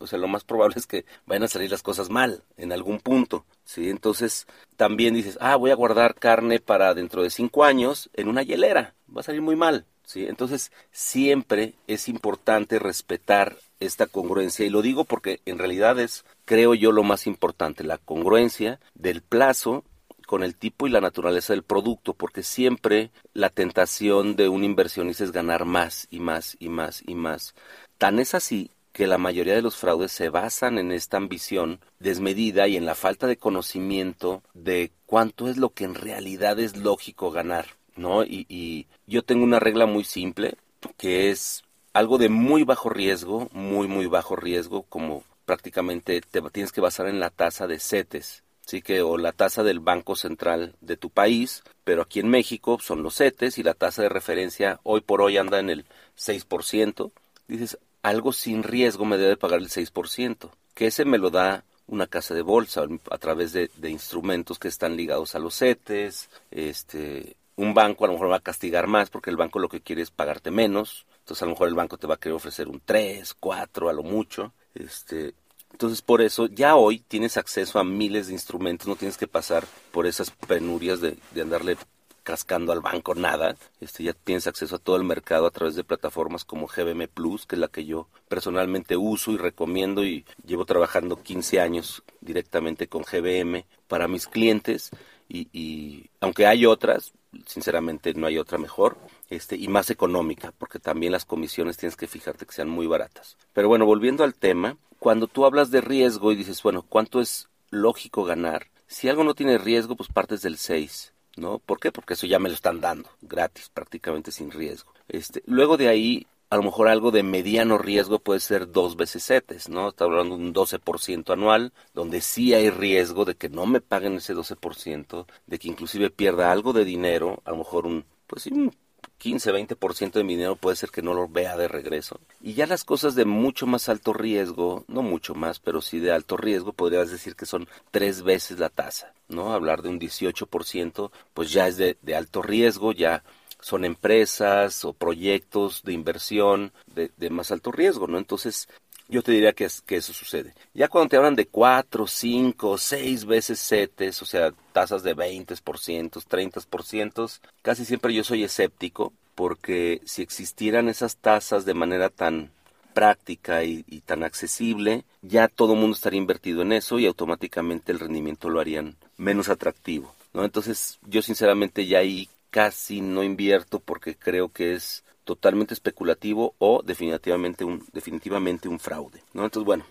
o 0.00 0.06
sea, 0.06 0.18
lo 0.18 0.28
más 0.28 0.44
probable 0.44 0.76
es 0.78 0.86
que 0.86 1.04
vayan 1.26 1.44
a 1.44 1.48
salir 1.48 1.70
las 1.70 1.82
cosas 1.82 2.10
mal 2.10 2.42
en 2.56 2.72
algún 2.72 3.00
punto, 3.00 3.44
¿sí? 3.64 3.88
Entonces, 3.88 4.46
también 4.76 5.14
dices, 5.14 5.38
ah, 5.40 5.56
voy 5.56 5.70
a 5.70 5.76
guardar 5.76 6.14
carne 6.14 6.60
para 6.60 6.94
dentro 6.94 7.22
de 7.22 7.30
cinco 7.30 7.64
años 7.64 8.10
en 8.14 8.28
una 8.28 8.42
hielera, 8.42 8.94
va 9.14 9.20
a 9.20 9.24
salir 9.24 9.42
muy 9.42 9.56
mal, 9.56 9.86
¿sí? 10.04 10.26
Entonces, 10.26 10.72
siempre 10.90 11.74
es 11.86 12.08
importante 12.08 12.78
respetar 12.78 13.56
esta 13.80 14.06
congruencia, 14.06 14.64
y 14.64 14.70
lo 14.70 14.82
digo 14.82 15.04
porque 15.04 15.40
en 15.44 15.58
realidad 15.58 15.98
es, 15.98 16.24
creo 16.44 16.74
yo, 16.74 16.92
lo 16.92 17.02
más 17.02 17.26
importante, 17.26 17.82
la 17.82 17.98
congruencia 17.98 18.78
del 18.94 19.22
plazo 19.22 19.84
con 20.26 20.42
el 20.42 20.56
tipo 20.56 20.86
y 20.86 20.90
la 20.90 21.02
naturaleza 21.02 21.52
del 21.52 21.62
producto, 21.62 22.14
porque 22.14 22.42
siempre 22.42 23.10
la 23.34 23.50
tentación 23.50 24.34
de 24.34 24.48
un 24.48 24.64
inversionista 24.64 25.24
es 25.24 25.32
ganar 25.32 25.66
más 25.66 26.06
y 26.10 26.20
más 26.20 26.56
y 26.58 26.70
más 26.70 27.02
y 27.06 27.14
más. 27.14 27.54
Tan 27.98 28.18
es 28.18 28.34
así 28.34 28.70
que 28.92 29.06
la 29.06 29.18
mayoría 29.18 29.54
de 29.54 29.62
los 29.62 29.76
fraudes 29.76 30.12
se 30.12 30.28
basan 30.28 30.78
en 30.78 30.92
esta 30.92 31.16
ambición 31.16 31.80
desmedida 31.98 32.68
y 32.68 32.76
en 32.76 32.86
la 32.86 32.94
falta 32.94 33.26
de 33.26 33.36
conocimiento 33.36 34.42
de 34.54 34.90
cuánto 35.06 35.48
es 35.48 35.56
lo 35.56 35.70
que 35.70 35.84
en 35.84 35.94
realidad 35.94 36.58
es 36.58 36.76
lógico 36.76 37.30
ganar, 37.30 37.66
¿no? 37.96 38.24
Y, 38.24 38.46
y 38.48 38.86
yo 39.06 39.22
tengo 39.22 39.44
una 39.44 39.60
regla 39.60 39.86
muy 39.86 40.04
simple, 40.04 40.56
que 40.96 41.30
es 41.30 41.64
algo 41.92 42.18
de 42.18 42.28
muy 42.28 42.64
bajo 42.64 42.88
riesgo, 42.88 43.48
muy, 43.52 43.88
muy 43.88 44.06
bajo 44.06 44.36
riesgo, 44.36 44.82
como 44.84 45.24
prácticamente 45.44 46.20
te 46.20 46.40
tienes 46.50 46.72
que 46.72 46.80
basar 46.80 47.08
en 47.08 47.20
la 47.20 47.30
tasa 47.30 47.66
de 47.66 47.78
CETES, 47.78 48.42
sí 48.64 48.82
que 48.82 49.02
o 49.02 49.18
la 49.18 49.32
tasa 49.32 49.62
del 49.62 49.80
Banco 49.80 50.16
Central 50.16 50.74
de 50.80 50.96
tu 50.96 51.10
país, 51.10 51.62
pero 51.84 52.02
aquí 52.02 52.20
en 52.20 52.28
México 52.28 52.78
son 52.80 53.02
los 53.02 53.16
CETES 53.16 53.58
y 53.58 53.62
la 53.62 53.74
tasa 53.74 54.02
de 54.02 54.08
referencia 54.08 54.80
hoy 54.82 55.00
por 55.00 55.20
hoy 55.20 55.36
anda 55.36 55.58
en 55.58 55.70
el 55.70 55.84
6%. 56.16 57.10
Dices, 57.48 57.78
algo 58.02 58.32
sin 58.32 58.62
riesgo 58.62 59.04
me 59.04 59.18
debe 59.18 59.36
pagar 59.36 59.60
el 59.60 59.68
6%, 59.68 60.50
que 60.74 60.86
ese 60.86 61.04
me 61.04 61.18
lo 61.18 61.30
da 61.30 61.64
una 61.86 62.06
casa 62.06 62.34
de 62.34 62.42
bolsa 62.42 62.84
a 63.10 63.18
través 63.18 63.52
de, 63.52 63.70
instrumentos 63.88 64.58
que 64.58 64.68
están 64.68 64.96
ligados 64.96 65.34
a 65.34 65.38
los 65.38 65.58
CETES, 65.58 66.28
este, 66.50 67.36
un 67.56 67.74
banco 67.74 68.04
a 68.04 68.08
lo 68.08 68.14
mejor 68.14 68.30
va 68.30 68.36
a 68.36 68.40
castigar 68.40 68.86
más 68.86 69.10
porque 69.10 69.30
el 69.30 69.36
banco 69.36 69.58
lo 69.58 69.68
que 69.68 69.80
quiere 69.80 70.02
es 70.02 70.10
pagarte 70.10 70.50
menos, 70.50 71.06
entonces 71.20 71.42
a 71.42 71.46
lo 71.46 71.52
mejor 71.52 71.68
el 71.68 71.74
banco 71.74 71.98
te 71.98 72.06
va 72.06 72.14
a 72.14 72.18
querer 72.18 72.36
ofrecer 72.36 72.68
un 72.68 72.80
3, 72.84 73.34
4 73.34 73.88
a 73.88 73.92
lo 73.92 74.02
mucho, 74.02 74.52
este, 74.74 75.34
entonces 75.70 76.02
por 76.02 76.22
eso 76.22 76.46
ya 76.46 76.76
hoy 76.76 76.98
tienes 76.98 77.36
acceso 77.36 77.78
a 77.78 77.84
miles 77.84 78.26
de 78.26 78.34
instrumentos, 78.34 78.88
no 78.88 78.96
tienes 78.96 79.16
que 79.16 79.28
pasar 79.28 79.66
por 79.90 80.06
esas 80.06 80.30
penurias 80.30 81.00
de, 81.00 81.18
de 81.32 81.42
andarle 81.42 81.76
cascando 82.22 82.72
al 82.72 82.80
banco 82.80 83.14
nada. 83.14 83.56
Este 83.80 84.04
ya 84.04 84.12
tienes 84.12 84.46
acceso 84.46 84.76
a 84.76 84.78
todo 84.78 84.96
el 84.96 85.04
mercado 85.04 85.46
a 85.46 85.50
través 85.50 85.74
de 85.74 85.84
plataformas 85.84 86.44
como 86.44 86.66
GBM 86.66 87.08
Plus, 87.08 87.46
que 87.46 87.56
es 87.56 87.60
la 87.60 87.68
que 87.68 87.84
yo 87.84 88.08
personalmente 88.28 88.96
uso 88.96 89.32
y 89.32 89.36
recomiendo 89.36 90.04
y 90.04 90.24
llevo 90.46 90.64
trabajando 90.64 91.22
15 91.22 91.60
años 91.60 92.02
directamente 92.20 92.88
con 92.88 93.02
GBM 93.02 93.64
para 93.88 94.08
mis 94.08 94.26
clientes 94.26 94.90
y, 95.28 96.10
aunque 96.20 96.46
hay 96.46 96.66
otras, 96.66 97.12
sinceramente 97.46 98.12
no 98.14 98.26
hay 98.26 98.36
otra 98.38 98.58
mejor 98.58 98.98
este 99.30 99.56
y 99.56 99.68
más 99.68 99.88
económica, 99.88 100.52
porque 100.58 100.78
también 100.78 101.12
las 101.12 101.24
comisiones 101.24 101.78
tienes 101.78 101.96
que 101.96 102.06
fijarte 102.06 102.44
que 102.44 102.52
sean 102.52 102.68
muy 102.68 102.86
baratas. 102.86 103.38
Pero 103.54 103.68
bueno, 103.68 103.86
volviendo 103.86 104.24
al 104.24 104.34
tema, 104.34 104.76
cuando 104.98 105.26
tú 105.28 105.46
hablas 105.46 105.70
de 105.70 105.80
riesgo 105.80 106.32
y 106.32 106.36
dices, 106.36 106.62
bueno, 106.62 106.82
¿cuánto 106.82 107.20
es 107.20 107.48
lógico 107.70 108.24
ganar? 108.24 108.66
Si 108.86 109.08
algo 109.08 109.24
no 109.24 109.34
tiene 109.34 109.56
riesgo, 109.56 109.96
pues 109.96 110.10
partes 110.10 110.42
del 110.42 110.58
6, 110.58 111.14
¿no? 111.36 111.58
¿Por 111.58 111.80
qué? 111.80 111.92
Porque 111.92 112.14
eso 112.14 112.26
ya 112.26 112.38
me 112.38 112.48
lo 112.48 112.54
están 112.54 112.80
dando, 112.80 113.10
gratis, 113.20 113.68
prácticamente 113.68 114.32
sin 114.32 114.50
riesgo. 114.50 114.92
Este, 115.08 115.42
luego 115.46 115.76
de 115.76 115.88
ahí, 115.88 116.26
a 116.50 116.56
lo 116.56 116.62
mejor 116.62 116.88
algo 116.88 117.10
de 117.10 117.22
mediano 117.22 117.78
riesgo 117.78 118.18
puede 118.18 118.40
ser 118.40 118.70
dos 118.70 118.96
veces 118.96 119.24
CETES, 119.26 119.68
¿no? 119.68 119.88
Está 119.88 120.04
hablando 120.04 120.36
de 120.36 120.42
un 120.44 120.54
12% 120.54 121.32
anual, 121.32 121.72
donde 121.94 122.20
sí 122.20 122.54
hay 122.54 122.70
riesgo 122.70 123.24
de 123.24 123.34
que 123.34 123.48
no 123.48 123.66
me 123.66 123.80
paguen 123.80 124.16
ese 124.16 124.34
12%, 124.34 125.26
de 125.46 125.58
que 125.58 125.68
inclusive 125.68 126.10
pierda 126.10 126.52
algo 126.52 126.72
de 126.72 126.84
dinero, 126.84 127.40
a 127.44 127.50
lo 127.50 127.58
mejor 127.58 127.86
un, 127.86 128.04
pues 128.26 128.46
un 128.46 128.74
15, 129.22 129.52
20% 129.52 130.14
de 130.14 130.24
mi 130.24 130.34
dinero 130.34 130.56
puede 130.56 130.74
ser 130.74 130.90
que 130.90 131.00
no 131.00 131.14
lo 131.14 131.28
vea 131.28 131.56
de 131.56 131.68
regreso. 131.68 132.18
Y 132.40 132.54
ya 132.54 132.66
las 132.66 132.82
cosas 132.82 133.14
de 133.14 133.24
mucho 133.24 133.68
más 133.68 133.88
alto 133.88 134.12
riesgo, 134.12 134.84
no 134.88 135.02
mucho 135.02 135.36
más, 135.36 135.60
pero 135.60 135.80
sí 135.80 136.00
de 136.00 136.10
alto 136.10 136.36
riesgo, 136.36 136.72
podrías 136.72 137.08
decir 137.08 137.36
que 137.36 137.46
son 137.46 137.68
tres 137.92 138.24
veces 138.24 138.58
la 138.58 138.68
tasa, 138.68 139.14
¿no? 139.28 139.52
Hablar 139.52 139.82
de 139.82 139.90
un 139.90 140.00
18%, 140.00 141.12
pues 141.34 141.52
ya 141.52 141.68
es 141.68 141.76
de, 141.76 141.96
de 142.02 142.16
alto 142.16 142.42
riesgo, 142.42 142.90
ya 142.90 143.22
son 143.60 143.84
empresas 143.84 144.84
o 144.84 144.92
proyectos 144.92 145.84
de 145.84 145.92
inversión 145.92 146.72
de, 146.92 147.12
de, 147.16 147.30
más 147.30 147.52
alto 147.52 147.70
riesgo, 147.70 148.08
¿no? 148.08 148.18
Entonces, 148.18 148.68
yo 149.08 149.22
te 149.22 149.32
diría 149.32 149.52
que, 149.52 149.64
es, 149.64 149.80
que 149.82 149.96
eso 149.96 150.12
sucede. 150.12 150.54
Ya 150.74 150.88
cuando 150.88 151.10
te 151.10 151.16
hablan 151.16 151.34
de 151.36 151.46
cuatro, 151.46 152.06
cinco, 152.06 152.78
seis 152.78 153.24
veces 153.24 153.60
CETES, 153.60 154.22
o 154.22 154.26
sea, 154.26 154.52
tasas 154.72 155.02
de 155.02 155.14
20%, 155.14 155.56
30%, 155.56 157.40
casi 157.62 157.84
siempre 157.84 158.14
yo 158.14 158.24
soy 158.24 158.44
escéptico 158.44 159.12
porque 159.34 160.00
si 160.04 160.22
existieran 160.22 160.88
esas 160.88 161.16
tasas 161.16 161.64
de 161.64 161.74
manera 161.74 162.10
tan 162.10 162.50
práctica 162.92 163.64
y, 163.64 163.82
tan 164.04 164.22
accesible, 164.22 165.04
ya 165.22 165.48
todo 165.48 165.72
el 165.72 165.80
mundo 165.80 165.94
estaría 165.94 166.18
invertido 166.18 166.62
en 166.62 166.72
eso 166.72 166.98
y 166.98 167.06
automáticamente 167.06 167.90
el 167.90 168.00
rendimiento 168.00 168.50
lo 168.50 168.60
harían 168.60 168.96
menos 169.16 169.48
atractivo. 169.48 170.14
¿no? 170.34 170.44
Entonces 170.44 170.98
yo 171.06 171.22
sinceramente 171.22 171.86
ya 171.86 171.98
ahí 171.98 172.28
casi 172.52 173.00
no 173.00 173.24
invierto 173.24 173.80
porque 173.80 174.14
creo 174.14 174.50
que 174.50 174.74
es 174.74 175.04
totalmente 175.24 175.74
especulativo 175.74 176.54
o 176.58 176.82
definitivamente 176.84 177.64
un, 177.64 177.84
definitivamente 177.92 178.68
un 178.68 178.78
fraude. 178.78 179.24
¿no? 179.32 179.44
Entonces 179.44 179.66
bueno, 179.66 179.84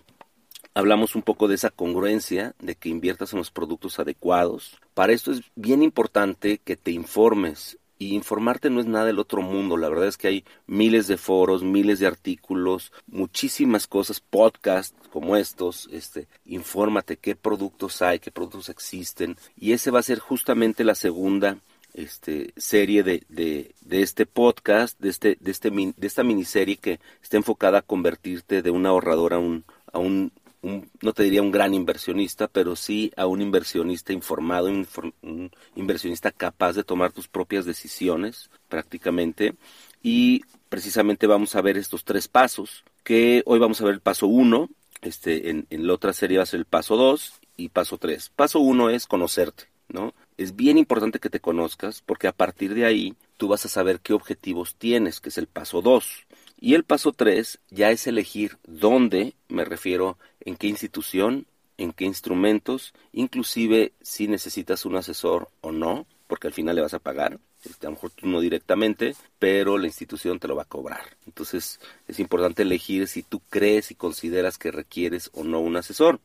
hablamos 0.72 1.14
un 1.16 1.22
poco 1.22 1.48
de 1.48 1.56
esa 1.56 1.70
congruencia, 1.70 2.54
de 2.60 2.76
que 2.76 2.88
inviertas 2.88 3.32
en 3.32 3.40
los 3.40 3.50
productos 3.50 3.98
adecuados. 3.98 4.78
Para 4.94 5.12
esto 5.12 5.32
es 5.32 5.42
bien 5.56 5.82
importante 5.82 6.58
que 6.58 6.76
te 6.76 6.92
informes. 6.92 7.78
Y 7.98 8.16
informarte 8.16 8.68
no 8.68 8.80
es 8.80 8.86
nada 8.86 9.04
del 9.04 9.20
otro 9.20 9.42
mundo. 9.42 9.76
La 9.76 9.88
verdad 9.88 10.08
es 10.08 10.16
que 10.16 10.26
hay 10.26 10.44
miles 10.66 11.06
de 11.06 11.16
foros, 11.16 11.62
miles 11.62 12.00
de 12.00 12.08
artículos, 12.08 12.92
muchísimas 13.06 13.86
cosas, 13.86 14.18
podcasts 14.18 14.96
como 15.12 15.36
estos. 15.36 15.88
Este, 15.92 16.26
infórmate 16.44 17.16
qué 17.16 17.36
productos 17.36 18.02
hay, 18.02 18.18
qué 18.18 18.32
productos 18.32 18.70
existen. 18.70 19.36
Y 19.56 19.72
ese 19.72 19.92
va 19.92 20.00
a 20.00 20.04
ser 20.04 20.18
justamente 20.18 20.82
la 20.82 20.96
segunda 20.96 21.58
este, 21.94 22.52
serie 22.56 23.02
de, 23.02 23.24
de, 23.28 23.74
de, 23.80 24.02
este 24.02 24.26
podcast, 24.26 24.98
de, 25.00 25.10
este, 25.10 25.36
de, 25.40 25.50
este, 25.50 25.70
de 25.70 26.06
esta 26.06 26.22
miniserie 26.22 26.76
que 26.76 27.00
está 27.22 27.36
enfocada 27.36 27.78
a 27.78 27.82
convertirte 27.82 28.62
de 28.62 28.70
un 28.70 28.86
ahorrador 28.86 29.34
a 29.34 29.38
un, 29.38 29.64
a 29.92 29.98
un 29.98 30.32
no 30.62 31.12
te 31.12 31.24
diría 31.24 31.42
un 31.42 31.50
gran 31.50 31.74
inversionista, 31.74 32.46
pero 32.46 32.76
sí 32.76 33.12
a 33.16 33.26
un 33.26 33.42
inversionista 33.42 34.12
informado, 34.12 34.68
un, 34.68 35.50
inversionista 35.74 36.30
capaz 36.30 36.74
de 36.74 36.84
tomar 36.84 37.12
tus 37.12 37.28
propias 37.28 37.64
decisiones 37.64 38.48
prácticamente. 38.68 39.54
Y 40.02 40.42
precisamente 40.68 41.26
vamos 41.26 41.56
a 41.56 41.62
ver 41.62 41.76
estos 41.76 42.04
tres 42.04 42.28
pasos, 42.28 42.84
que 43.02 43.42
hoy 43.46 43.58
vamos 43.58 43.80
a 43.80 43.84
ver 43.84 43.94
el 43.94 44.00
paso 44.00 44.28
uno, 44.28 44.68
este, 45.00 45.50
en, 45.50 45.66
en 45.70 45.86
la 45.86 45.94
otra 45.94 46.12
serie 46.12 46.38
va 46.38 46.44
a 46.44 46.46
ser 46.46 46.60
el 46.60 46.66
paso 46.66 46.96
dos 46.96 47.40
y 47.56 47.70
paso 47.70 47.98
tres. 47.98 48.30
Paso 48.34 48.60
uno 48.60 48.88
es 48.88 49.06
conocerte, 49.06 49.64
¿no? 49.88 50.14
Es 50.42 50.56
bien 50.56 50.76
importante 50.76 51.20
que 51.20 51.30
te 51.30 51.38
conozcas 51.38 52.02
porque 52.04 52.26
a 52.26 52.32
partir 52.32 52.74
de 52.74 52.84
ahí 52.84 53.14
tú 53.36 53.46
vas 53.46 53.64
a 53.64 53.68
saber 53.68 54.00
qué 54.00 54.12
objetivos 54.12 54.74
tienes, 54.74 55.20
que 55.20 55.28
es 55.28 55.38
el 55.38 55.46
paso 55.46 55.82
dos. 55.82 56.26
Y 56.60 56.74
el 56.74 56.82
paso 56.82 57.12
tres 57.12 57.60
ya 57.70 57.92
es 57.92 58.08
elegir 58.08 58.58
dónde, 58.66 59.34
me 59.48 59.64
refiero 59.64 60.18
en 60.40 60.56
qué 60.56 60.66
institución, 60.66 61.46
en 61.78 61.92
qué 61.92 62.06
instrumentos, 62.06 62.92
inclusive 63.12 63.92
si 64.02 64.26
necesitas 64.26 64.84
un 64.84 64.96
asesor 64.96 65.48
o 65.60 65.70
no, 65.70 66.06
porque 66.26 66.48
al 66.48 66.52
final 66.52 66.74
le 66.74 66.82
vas 66.82 66.94
a 66.94 66.98
pagar, 66.98 67.38
este, 67.64 67.86
a 67.86 67.90
lo 67.90 67.94
mejor 67.94 68.10
tú 68.10 68.26
no 68.26 68.40
directamente, 68.40 69.14
pero 69.38 69.78
la 69.78 69.86
institución 69.86 70.40
te 70.40 70.48
lo 70.48 70.56
va 70.56 70.62
a 70.62 70.68
cobrar. 70.68 71.16
Entonces 71.24 71.78
es 72.08 72.18
importante 72.18 72.62
elegir 72.62 73.06
si 73.06 73.22
tú 73.22 73.40
crees 73.48 73.92
y 73.92 73.94
consideras 73.94 74.58
que 74.58 74.72
requieres 74.72 75.30
o 75.34 75.44
no 75.44 75.60
un 75.60 75.76
asesor, 75.76 76.18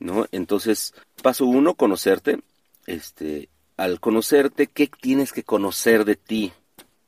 ¿no? 0.00 0.26
Entonces, 0.32 0.92
paso 1.22 1.46
uno, 1.46 1.74
conocerte, 1.74 2.40
este, 2.86 3.48
al 3.80 3.98
conocerte, 4.00 4.66
¿qué 4.66 4.88
tienes 4.88 5.32
que 5.32 5.42
conocer 5.42 6.04
de 6.04 6.16
ti? 6.16 6.52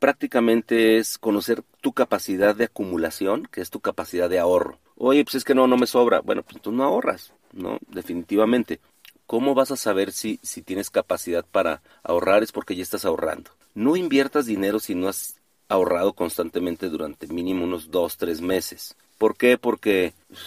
prácticamente 0.02 0.98
es 0.98 1.16
conocer 1.16 1.62
tu 1.80 1.92
capacidad 1.92 2.56
de 2.56 2.64
acumulación, 2.64 3.46
que 3.52 3.60
es 3.60 3.70
tu 3.70 3.78
capacidad 3.78 4.28
de 4.28 4.40
ahorro. 4.40 4.80
Oye, 4.96 5.22
pues 5.22 5.36
es 5.36 5.44
que 5.44 5.54
no, 5.54 5.68
no 5.68 5.76
me 5.76 5.86
sobra. 5.86 6.20
Bueno, 6.22 6.42
pues 6.42 6.60
tú 6.60 6.72
no 6.72 6.82
ahorras, 6.82 7.32
¿no? 7.52 7.78
Definitivamente. 7.86 8.80
¿Cómo 9.26 9.54
vas 9.54 9.70
a 9.70 9.76
saber 9.76 10.10
si, 10.10 10.40
si 10.42 10.60
tienes 10.60 10.90
capacidad 10.90 11.44
para 11.48 11.82
ahorrar? 12.02 12.42
Es 12.42 12.50
porque 12.50 12.74
ya 12.74 12.82
estás 12.82 13.04
ahorrando. 13.04 13.52
No 13.74 13.94
inviertas 13.94 14.44
dinero 14.44 14.80
si 14.80 14.96
no 14.96 15.06
has 15.06 15.36
ahorrado 15.68 16.14
constantemente 16.14 16.88
durante 16.88 17.28
mínimo 17.28 17.62
unos 17.62 17.92
dos, 17.92 18.16
tres 18.16 18.40
meses. 18.40 18.96
¿Por 19.18 19.36
qué? 19.36 19.56
Porque 19.56 20.14
pues, 20.26 20.40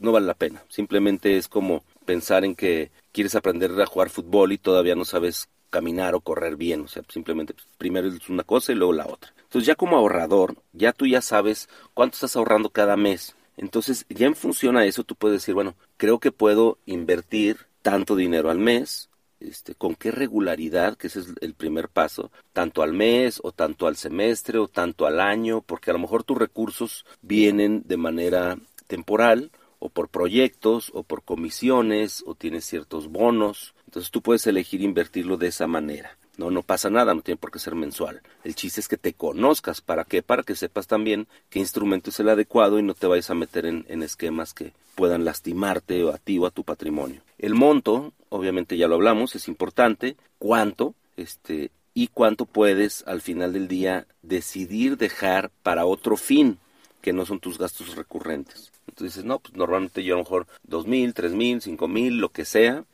no 0.00 0.12
vale 0.12 0.26
la 0.26 0.34
pena. 0.34 0.62
Simplemente 0.68 1.38
es 1.38 1.48
como 1.48 1.82
pensar 2.04 2.44
en 2.44 2.54
que 2.54 2.90
quieres 3.12 3.34
aprender 3.34 3.70
a 3.80 3.86
jugar 3.86 4.10
fútbol 4.10 4.52
y 4.52 4.58
todavía 4.58 4.94
no 4.94 5.06
sabes 5.06 5.48
caminar 5.70 6.14
o 6.14 6.20
correr 6.20 6.56
bien, 6.56 6.82
o 6.82 6.88
sea, 6.88 7.02
simplemente 7.08 7.54
pues, 7.54 7.66
primero 7.78 8.08
es 8.08 8.28
una 8.28 8.44
cosa 8.44 8.72
y 8.72 8.74
luego 8.74 8.92
la 8.92 9.06
otra. 9.06 9.32
Entonces 9.42 9.66
ya 9.66 9.74
como 9.74 9.96
ahorrador, 9.96 10.56
ya 10.72 10.92
tú 10.92 11.06
ya 11.06 11.22
sabes 11.22 11.68
cuánto 11.94 12.16
estás 12.16 12.36
ahorrando 12.36 12.70
cada 12.70 12.96
mes. 12.96 13.34
Entonces 13.56 14.06
ya 14.08 14.26
en 14.26 14.36
función 14.36 14.76
a 14.76 14.84
eso 14.84 15.04
tú 15.04 15.14
puedes 15.14 15.40
decir, 15.40 15.54
bueno, 15.54 15.74
creo 15.96 16.18
que 16.20 16.32
puedo 16.32 16.78
invertir 16.86 17.66
tanto 17.82 18.16
dinero 18.16 18.50
al 18.50 18.58
mes, 18.58 19.08
este, 19.40 19.74
con 19.74 19.94
qué 19.94 20.10
regularidad, 20.10 20.96
que 20.96 21.06
ese 21.06 21.20
es 21.20 21.28
el 21.40 21.54
primer 21.54 21.88
paso, 21.88 22.30
tanto 22.52 22.82
al 22.82 22.92
mes 22.92 23.40
o 23.42 23.52
tanto 23.52 23.86
al 23.86 23.96
semestre 23.96 24.58
o 24.58 24.68
tanto 24.68 25.06
al 25.06 25.20
año, 25.20 25.62
porque 25.62 25.90
a 25.90 25.92
lo 25.92 26.00
mejor 26.00 26.24
tus 26.24 26.38
recursos 26.38 27.06
vienen 27.22 27.82
de 27.86 27.96
manera 27.96 28.58
temporal 28.86 29.50
o 29.78 29.88
por 29.88 30.08
proyectos 30.08 30.90
o 30.92 31.04
por 31.04 31.22
comisiones 31.22 32.24
o 32.26 32.34
tienes 32.34 32.64
ciertos 32.64 33.08
bonos. 33.08 33.74
Entonces 33.88 34.10
tú 34.10 34.20
puedes 34.20 34.46
elegir 34.46 34.82
invertirlo 34.82 35.38
de 35.38 35.46
esa 35.46 35.66
manera. 35.66 36.18
No, 36.36 36.50
no 36.50 36.62
pasa 36.62 36.90
nada, 36.90 37.14
no 37.14 37.22
tiene 37.22 37.38
por 37.38 37.50
qué 37.50 37.58
ser 37.58 37.74
mensual. 37.74 38.20
El 38.44 38.54
chiste 38.54 38.82
es 38.82 38.86
que 38.86 38.98
te 38.98 39.14
conozcas. 39.14 39.80
¿Para 39.80 40.04
qué? 40.04 40.22
Para 40.22 40.42
que 40.42 40.56
sepas 40.56 40.86
también 40.86 41.26
qué 41.48 41.58
instrumento 41.58 42.10
es 42.10 42.20
el 42.20 42.28
adecuado 42.28 42.78
y 42.78 42.82
no 42.82 42.92
te 42.92 43.06
vayas 43.06 43.30
a 43.30 43.34
meter 43.34 43.64
en, 43.64 44.02
esquemas 44.02 44.52
que 44.52 44.74
puedan 44.94 45.24
lastimarte 45.24 46.04
o 46.04 46.12
a 46.12 46.18
ti 46.18 46.36
o 46.36 46.44
a 46.44 46.50
tu 46.50 46.64
patrimonio. 46.64 47.22
El 47.38 47.54
monto, 47.54 48.12
obviamente 48.28 48.76
ya 48.76 48.88
lo 48.88 48.96
hablamos, 48.96 49.34
es 49.34 49.48
importante. 49.48 50.18
¿Cuánto? 50.38 50.94
Este, 51.16 51.70
y 51.94 52.08
cuánto 52.08 52.44
puedes 52.44 53.04
al 53.06 53.22
final 53.22 53.54
del 53.54 53.68
día 53.68 54.06
decidir 54.20 54.98
dejar 54.98 55.50
para 55.62 55.86
otro 55.86 56.18
fin 56.18 56.58
que 57.00 57.14
no 57.14 57.24
son 57.24 57.40
tus 57.40 57.56
gastos 57.56 57.96
recurrentes. 57.96 58.70
Entonces 58.86 59.24
no, 59.24 59.38
pues 59.38 59.56
normalmente 59.56 60.04
yo 60.04 60.14
a 60.14 60.18
lo 60.18 60.24
mejor 60.24 60.46
dos 60.62 60.86
mil, 60.86 61.14
tres 61.14 61.32
mil, 61.32 61.62
cinco 61.62 61.88
mil, 61.88 62.18
lo 62.18 62.28
que 62.28 62.44
sea, 62.44 62.84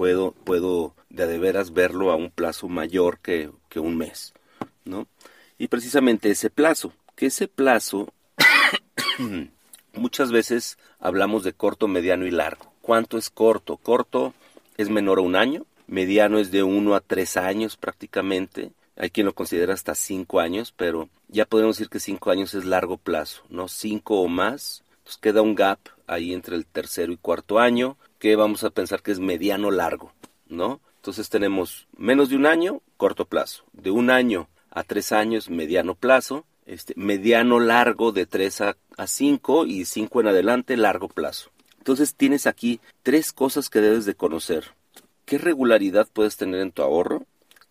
puedo, 0.00 0.32
puedo 0.32 0.94
de, 1.10 1.26
de 1.26 1.38
veras 1.38 1.74
verlo 1.74 2.10
a 2.10 2.16
un 2.16 2.30
plazo 2.30 2.68
mayor 2.68 3.18
que, 3.18 3.50
que 3.68 3.80
un 3.80 3.98
mes, 3.98 4.32
¿no? 4.86 5.06
Y 5.58 5.68
precisamente 5.68 6.30
ese 6.30 6.48
plazo, 6.48 6.94
que 7.16 7.26
ese 7.26 7.48
plazo, 7.48 8.10
muchas 9.92 10.32
veces 10.32 10.78
hablamos 11.00 11.44
de 11.44 11.52
corto, 11.52 11.86
mediano 11.86 12.24
y 12.24 12.30
largo. 12.30 12.72
¿Cuánto 12.80 13.18
es 13.18 13.28
corto? 13.28 13.76
Corto 13.76 14.32
es 14.78 14.88
menor 14.88 15.18
a 15.18 15.20
un 15.20 15.36
año, 15.36 15.66
mediano 15.86 16.38
es 16.38 16.50
de 16.50 16.62
uno 16.62 16.94
a 16.94 17.00
tres 17.00 17.36
años 17.36 17.76
prácticamente, 17.76 18.72
hay 18.96 19.10
quien 19.10 19.26
lo 19.26 19.34
considera 19.34 19.74
hasta 19.74 19.94
cinco 19.94 20.40
años, 20.40 20.72
pero 20.74 21.10
ya 21.28 21.44
podemos 21.44 21.76
decir 21.76 21.90
que 21.90 22.00
cinco 22.00 22.30
años 22.30 22.54
es 22.54 22.64
largo 22.64 22.96
plazo, 22.96 23.42
¿no? 23.50 23.68
Cinco 23.68 24.22
o 24.22 24.28
más. 24.28 24.82
Entonces 25.00 25.18
queda 25.20 25.42
un 25.42 25.54
gap 25.54 25.78
ahí 26.06 26.32
entre 26.32 26.56
el 26.56 26.64
tercero 26.64 27.12
y 27.12 27.18
cuarto 27.18 27.58
año, 27.58 27.98
que 28.20 28.36
vamos 28.36 28.62
a 28.62 28.70
pensar 28.70 29.02
que 29.02 29.10
es 29.10 29.18
mediano 29.18 29.72
largo, 29.72 30.12
¿no? 30.48 30.80
Entonces 30.94 31.28
tenemos 31.28 31.88
menos 31.96 32.28
de 32.28 32.36
un 32.36 32.46
año, 32.46 32.82
corto 32.96 33.24
plazo. 33.24 33.64
De 33.72 33.90
un 33.90 34.10
año 34.10 34.48
a 34.70 34.84
tres 34.84 35.10
años, 35.10 35.50
mediano 35.50 35.96
plazo. 35.96 36.44
Este, 36.66 36.94
mediano 36.96 37.58
largo 37.58 38.12
de 38.12 38.26
tres 38.26 38.60
a, 38.60 38.76
a 38.96 39.08
cinco 39.08 39.66
y 39.66 39.86
cinco 39.86 40.20
en 40.20 40.28
adelante, 40.28 40.76
largo 40.76 41.08
plazo. 41.08 41.50
Entonces 41.78 42.14
tienes 42.14 42.46
aquí 42.46 42.80
tres 43.02 43.32
cosas 43.32 43.68
que 43.70 43.80
debes 43.80 44.04
de 44.04 44.14
conocer. 44.14 44.74
¿Qué 45.24 45.38
regularidad 45.38 46.06
puedes 46.12 46.36
tener 46.36 46.60
en 46.60 46.70
tu 46.70 46.82
ahorro? 46.82 47.24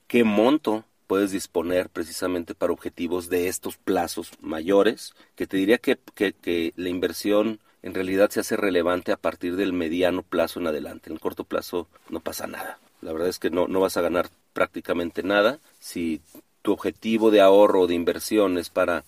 ¿Qué 0.07 0.25
monto 0.25 0.83
puedes 1.09 1.31
disponer 1.31 1.89
precisamente 1.89 2.53
para 2.53 2.71
objetivos 2.71 3.29
de 3.29 3.47
estos 3.47 3.77
plazos 3.77 4.29
mayores, 4.41 5.15
que 5.35 5.47
te 5.47 5.57
diría 5.57 5.79
que, 5.79 5.97
que, 6.13 6.71
la 6.75 6.89
inversión 6.89 7.59
en 7.81 7.93
realidad 7.93 8.29
se 8.29 8.41
hace 8.41 8.57
relevante 8.57 9.11
a 9.11 9.17
partir 9.17 9.55
del 9.55 9.73
mediano 9.73 10.21
plazo 10.23 10.59
en 10.59 10.67
adelante. 10.67 11.09
En 11.09 11.13
el 11.13 11.19
corto 11.19 11.43
plazo 11.43 11.87
no 12.09 12.19
pasa 12.19 12.47
nada. 12.47 12.79
La 13.01 13.13
verdad 13.13 13.29
es 13.29 13.39
que 13.39 13.49
no, 13.49 13.67
no 13.67 13.79
vas 13.79 13.97
a 13.97 14.01
ganar 14.01 14.29
prácticamente 14.53 15.23
nada 15.23 15.59
si 15.79 16.21
tu 16.61 16.73
objetivo 16.73 17.31
de 17.31 17.41
ahorro 17.41 17.81
o 17.81 17.87
de 17.87 17.95
inversión 17.95 18.57
es 18.57 18.69
para 18.69 19.05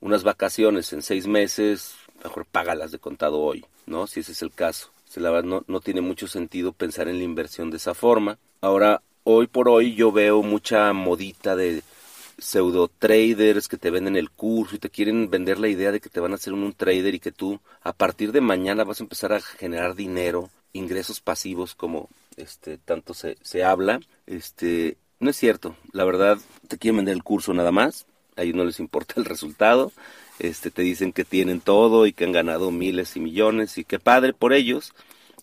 unas 0.00 0.22
vacaciones 0.22 0.92
en 0.92 1.02
seis 1.02 1.26
meses, 1.26 1.94
mejor 2.22 2.44
págalas 2.46 2.90
de 2.90 2.98
contado 2.98 3.40
hoy, 3.40 3.64
¿no? 3.86 4.06
Si 4.06 4.20
ese 4.20 4.32
es 4.32 4.42
el 4.42 4.52
caso. 4.52 4.90
La 5.16 5.30
verdad 5.30 5.48
no, 5.48 5.64
no 5.66 5.80
tiene 5.80 6.02
mucho 6.02 6.28
sentido 6.28 6.72
pensar 6.72 7.08
en 7.08 7.18
la 7.18 7.24
inversión 7.24 7.70
de 7.70 7.78
esa 7.78 7.94
forma. 7.94 8.38
Ahora, 8.60 9.02
hoy 9.24 9.46
por 9.48 9.68
hoy 9.68 9.94
yo 9.94 10.12
veo 10.12 10.42
mucha 10.42 10.92
modita 10.92 11.56
de 11.56 11.82
pseudo 12.40 12.88
traders 12.88 13.68
que 13.68 13.76
te 13.76 13.90
venden 13.90 14.16
el 14.16 14.30
curso 14.30 14.76
y 14.76 14.78
te 14.78 14.90
quieren 14.90 15.30
vender 15.30 15.58
la 15.58 15.68
idea 15.68 15.92
de 15.92 16.00
que 16.00 16.08
te 16.08 16.20
van 16.20 16.32
a 16.32 16.36
hacer 16.36 16.52
un, 16.52 16.72
trader 16.72 17.14
y 17.14 17.20
que 17.20 17.32
tú 17.32 17.60
a 17.82 17.92
partir 17.92 18.32
de 18.32 18.40
mañana 18.40 18.84
vas 18.84 19.00
a 19.00 19.04
empezar 19.04 19.32
a 19.32 19.40
generar 19.40 19.94
dinero, 19.94 20.50
ingresos 20.72 21.20
pasivos 21.20 21.74
como 21.74 22.08
este 22.36 22.78
tanto 22.78 23.14
se, 23.14 23.36
se 23.42 23.64
habla. 23.64 24.00
Este, 24.26 24.96
no 25.18 25.30
es 25.30 25.36
cierto, 25.36 25.76
la 25.92 26.04
verdad 26.04 26.38
te 26.68 26.78
quieren 26.78 26.98
vender 26.98 27.14
el 27.14 27.22
curso 27.22 27.52
nada 27.54 27.72
más, 27.72 28.06
a 28.36 28.42
ellos 28.42 28.56
no 28.56 28.64
les 28.64 28.80
importa 28.80 29.14
el 29.16 29.24
resultado. 29.24 29.92
Este, 30.38 30.70
te 30.70 30.80
dicen 30.80 31.12
que 31.12 31.24
tienen 31.24 31.60
todo 31.60 32.06
y 32.06 32.14
que 32.14 32.24
han 32.24 32.32
ganado 32.32 32.70
miles 32.70 33.14
y 33.14 33.20
millones 33.20 33.76
y 33.76 33.84
que 33.84 33.98
padre 33.98 34.32
por 34.32 34.54
ellos, 34.54 34.94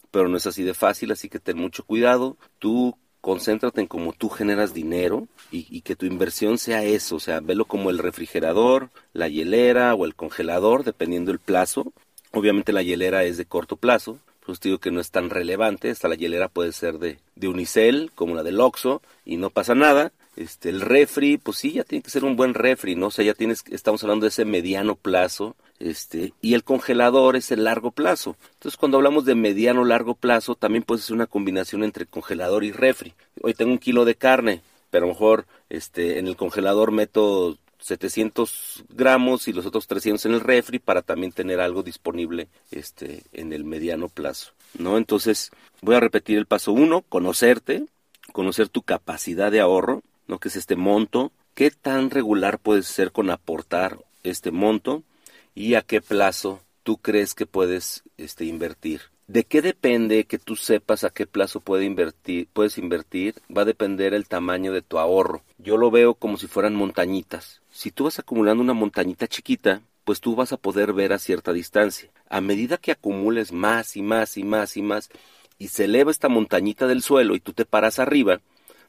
pero 0.09 0.27
no 0.27 0.37
es 0.37 0.47
así 0.47 0.63
de 0.63 0.73
fácil, 0.73 1.11
así 1.11 1.29
que 1.29 1.39
ten 1.39 1.57
mucho 1.57 1.83
cuidado. 1.83 2.35
Tú 2.57 2.97
concéntrate 3.21 3.81
en 3.81 3.87
cómo 3.87 4.13
tú 4.13 4.29
generas 4.29 4.73
dinero 4.73 5.27
y, 5.51 5.81
que 5.81 5.95
tu 5.95 6.05
inversión 6.05 6.57
sea 6.57 6.83
eso, 6.83 7.17
o 7.17 7.19
sea, 7.19 7.39
velo 7.39 7.65
como 7.65 7.89
el 7.89 7.97
refrigerador, 7.97 8.89
la 9.13 9.27
hielera 9.27 9.93
o 9.95 10.05
el 10.05 10.15
congelador, 10.15 10.83
dependiendo 10.83 11.31
el 11.31 11.39
plazo, 11.39 11.93
Obviamente 12.31 12.73
la 12.73 12.83
hielera 12.83 13.23
es 13.23 13.37
de 13.37 13.45
corto 13.45 13.77
plazo, 13.77 14.19
pues 14.45 14.59
digo 14.59 14.79
que 14.79 14.91
no 14.91 14.99
es 14.99 15.11
tan 15.11 15.29
relevante, 15.29 15.89
hasta 15.89 16.07
la 16.07 16.15
hielera 16.15 16.49
puede 16.49 16.71
ser 16.71 16.99
de, 16.99 17.17
unicel, 17.47 18.11
como 18.15 18.35
la 18.35 18.43
del 18.43 18.59
Oxxo, 18.59 19.01
y 19.25 19.37
no 19.37 19.49
pasa 19.49 19.75
nada. 19.75 20.11
Este, 20.35 20.69
el 20.69 20.81
refri, 20.81 21.37
pues 21.37 21.57
sí, 21.57 21.73
ya 21.73 21.83
tiene 21.83 22.03
que 22.03 22.11
ser 22.11 22.23
un 22.23 22.35
buen 22.35 22.53
refri, 22.53 22.95
¿no? 22.95 23.07
O 23.07 23.11
sea, 23.11 23.25
ya 23.25 23.33
tienes, 23.33 23.63
estamos 23.71 24.03
hablando 24.03 24.25
de 24.25 24.29
ese 24.29 24.45
mediano 24.45 24.95
plazo, 24.95 25.55
este, 25.79 26.33
y 26.41 26.53
el 26.53 26.63
congelador 26.63 27.35
es 27.35 27.51
el 27.51 27.63
largo 27.63 27.91
plazo. 27.91 28.35
Entonces, 28.53 28.77
cuando 28.77 28.97
hablamos 28.97 29.25
de 29.25 29.35
mediano 29.35 29.85
largo 29.85 30.15
plazo, 30.15 30.55
también 30.55 30.83
puede 30.83 31.01
ser 31.01 31.15
una 31.15 31.27
combinación 31.27 31.83
entre 31.83 32.05
congelador 32.05 32.63
y 32.63 32.71
refri. 32.71 33.13
Hoy 33.41 33.53
tengo 33.53 33.71
un 33.71 33.77
kilo 33.77 34.05
de 34.05 34.15
carne, 34.15 34.61
pero 34.89 35.05
a 35.05 35.07
lo 35.07 35.13
mejor, 35.13 35.45
este, 35.69 36.19
en 36.19 36.27
el 36.27 36.35
congelador 36.35 36.91
meto 36.91 37.57
700 37.79 38.83
gramos 38.89 39.47
y 39.47 39.53
los 39.53 39.65
otros 39.65 39.87
300 39.87 40.25
en 40.25 40.33
el 40.33 40.41
refri 40.41 40.79
para 40.79 41.01
también 41.01 41.31
tener 41.31 41.59
algo 41.59 41.83
disponible, 41.83 42.47
este, 42.71 43.23
en 43.33 43.53
el 43.53 43.63
mediano 43.63 44.09
plazo, 44.09 44.53
¿no? 44.77 44.97
Entonces, 44.97 45.51
voy 45.81 45.95
a 45.95 45.99
repetir 45.99 46.37
el 46.37 46.47
paso 46.47 46.73
uno, 46.73 47.03
conocerte, 47.07 47.85
conocer 48.33 48.69
tu 48.69 48.81
capacidad 48.81 49.51
de 49.51 49.59
ahorro, 49.59 50.01
¿no? 50.27 50.39
Que 50.39 50.49
es 50.49 50.55
este 50.55 50.75
monto, 50.75 51.31
qué 51.53 51.71
tan 51.71 52.09
regular 52.09 52.59
puedes 52.59 52.87
ser 52.87 53.11
con 53.11 53.29
aportar 53.29 53.99
este 54.23 54.51
monto 54.51 55.03
y 55.57 55.73
a 55.73 55.81
qué 55.81 56.01
plazo 56.01 56.61
tú 56.83 56.97
crees 56.97 57.33
que 57.33 57.47
puedes 57.47 58.03
este, 58.17 58.45
invertir. 58.45 59.01
¿De 59.25 59.43
qué 59.43 59.63
depende 59.63 60.25
que 60.25 60.37
tú 60.37 60.55
sepas 60.55 61.03
a 61.03 61.09
qué 61.09 61.25
plazo 61.25 61.61
puedes 61.61 61.87
invertir? 62.77 63.33
Va 63.55 63.63
a 63.63 63.65
depender 63.65 64.13
el 64.13 64.27
tamaño 64.27 64.71
de 64.71 64.83
tu 64.83 64.99
ahorro. 64.99 65.43
Yo 65.57 65.77
lo 65.77 65.89
veo 65.89 66.13
como 66.13 66.37
si 66.37 66.45
fueran 66.45 66.75
montañitas. 66.75 67.63
Si 67.71 67.89
tú 67.89 68.03
vas 68.03 68.19
acumulando 68.19 68.61
una 68.61 68.73
montañita 68.75 69.27
chiquita, 69.27 69.81
pues 70.03 70.21
tú 70.21 70.35
vas 70.35 70.53
a 70.53 70.57
poder 70.57 70.93
ver 70.93 71.11
a 71.11 71.17
cierta 71.17 71.53
distancia. 71.53 72.11
A 72.29 72.39
medida 72.39 72.77
que 72.77 72.91
acumules 72.91 73.51
más 73.51 73.97
y 73.97 74.03
más 74.03 74.37
y 74.37 74.43
más 74.43 74.77
y 74.77 74.83
más, 74.83 75.09
y 75.57 75.69
se 75.69 75.85
eleva 75.85 76.11
esta 76.11 76.29
montañita 76.29 76.85
del 76.85 77.01
suelo 77.01 77.35
y 77.35 77.39
tú 77.39 77.53
te 77.53 77.65
paras 77.65 77.97
arriba, 77.97 78.41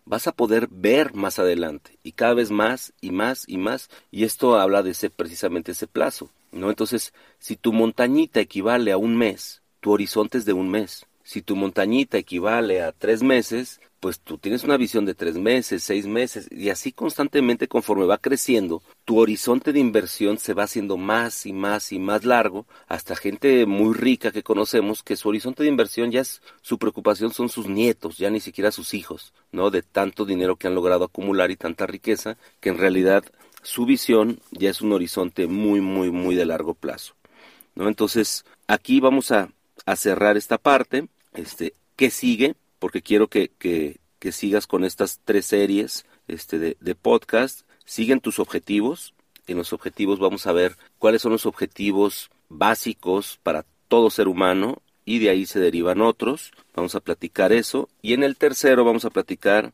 vas 0.09 0.27
a 0.27 0.33
poder 0.33 0.69
ver 0.71 1.15
más 1.15 1.39
adelante 1.39 1.99
y 2.03 2.13
cada 2.13 2.35
vez 2.35 2.51
más 2.51 2.93
y 3.01 3.11
más 3.11 3.45
y 3.47 3.59
más 3.59 3.91
y 4.11 4.25
esto 4.25 4.59
habla 4.59 4.83
de 4.83 4.93
ese 4.93 5.11
precisamente 5.11 5.73
ese 5.73 5.87
plazo, 5.87 6.31
¿no? 6.51 6.71
Entonces, 6.71 7.13
si 7.39 7.57
tu 7.57 7.73
montañita 7.73 8.41
equivale 8.41 8.91
a 8.93 8.97
un 8.97 9.17
mes, 9.17 9.63
tu 9.81 9.93
horizonte 9.93 10.39
es 10.39 10.45
de 10.45 10.55
un 10.55 10.71
mes. 10.71 11.07
Si 11.23 11.43
tu 11.43 11.57
montañita 11.57 12.17
equivale 12.17 12.83
a 12.83 12.93
tres 12.93 13.23
meses, 13.23 13.81
pues 14.01 14.21
tú 14.21 14.39
tienes 14.39 14.65
una 14.65 14.77
visión 14.77 15.05
de 15.05 15.15
tres 15.15 15.37
meses, 15.37 15.83
seis 15.83 16.07
meses, 16.07 16.49
y 16.51 16.71
así 16.71 16.93
constantemente 16.93 17.69
conforme 17.69 18.07
va 18.07 18.19
creciendo, 18.19 18.83
tu 19.05 19.19
horizonte 19.19 19.73
de 19.73 19.81
inversión 19.81 20.39
se 20.39 20.55
va 20.55 20.65
haciendo 20.65 20.97
más 20.97 21.47
y 21.47 21.53
más 21.53 21.93
y 21.93 21.99
más 21.99 22.25
largo, 22.25 22.67
hasta 22.87 23.17
gente 23.17 23.67
muy 23.67 23.95
rica 23.95 24.31
que 24.31 24.43
conocemos 24.43 25.03
que 25.03 25.17
su 25.17 25.29
horizonte 25.29 25.63
de 25.63 25.69
inversión 25.69 26.11
ya 26.11 26.21
es, 26.21 26.43
su 26.63 26.79
preocupación 26.79 27.33
son 27.33 27.49
sus 27.49 27.67
nietos, 27.69 28.19
ya 28.19 28.31
ni 28.31 28.41
siquiera 28.41 28.71
sus 28.71 28.95
hijos, 28.95 29.33
¿no? 29.53 29.71
De 29.71 29.83
tanto 29.83 30.25
dinero 30.25 30.57
que 30.57 30.69
han 30.69 30.75
logrado 30.75 31.05
acumular 31.05 31.51
y 31.51 31.57
tanta 31.57 31.87
riqueza, 31.87 32.37
que 32.61 32.71
en 32.71 32.79
realidad 32.79 33.25
su 33.63 33.87
visión 33.87 34.41
ya 34.53 34.71
es 34.71 34.81
un 34.81 34.93
horizonte 34.93 35.47
muy, 35.47 35.81
muy, 35.81 36.11
muy 36.11 36.35
de 36.35 36.47
largo 36.47 36.75
plazo, 36.75 37.15
¿no? 37.75 37.89
Entonces, 37.89 38.45
aquí 38.67 39.01
vamos 39.01 39.33
a, 39.33 39.51
a 39.87 39.97
cerrar 39.97 40.37
esta 40.37 40.59
parte 40.59 41.09
este, 41.35 41.75
¿Qué 41.97 42.11
sigue? 42.11 42.55
Porque 42.79 43.03
quiero 43.03 43.29
que, 43.29 43.51
que, 43.59 43.99
sigas 44.33 44.67
con 44.67 44.85
estas 44.85 45.21
tres 45.25 45.47
series 45.47 46.05
este, 46.27 46.59
de, 46.59 46.77
de 46.81 46.95
podcast. 46.95 47.63
Siguen 47.85 48.21
tus 48.21 48.39
objetivos. 48.39 49.15
En 49.47 49.57
los 49.57 49.73
objetivos 49.73 50.19
vamos 50.19 50.47
a 50.47 50.53
ver 50.53 50.77
cuáles 50.99 51.23
son 51.23 51.33
los 51.33 51.47
objetivos 51.47 52.31
básicos 52.49 53.39
para 53.43 53.65
todo 53.89 54.11
ser 54.11 54.29
humano 54.29 54.83
y 55.05 55.21
de 55.21 55.31
ahí 55.31 55.47
se 55.47 55.59
derivan 55.59 56.03
otros. 56.03 56.53
Vamos 56.75 56.95
a 56.95 57.01
platicar 57.01 57.53
eso. 57.53 57.89
Y 58.03 58.13
en 58.13 58.23
el 58.23 58.37
tercero 58.37 58.85
vamos 58.85 59.07
a 59.07 59.11
platicar 59.11 59.73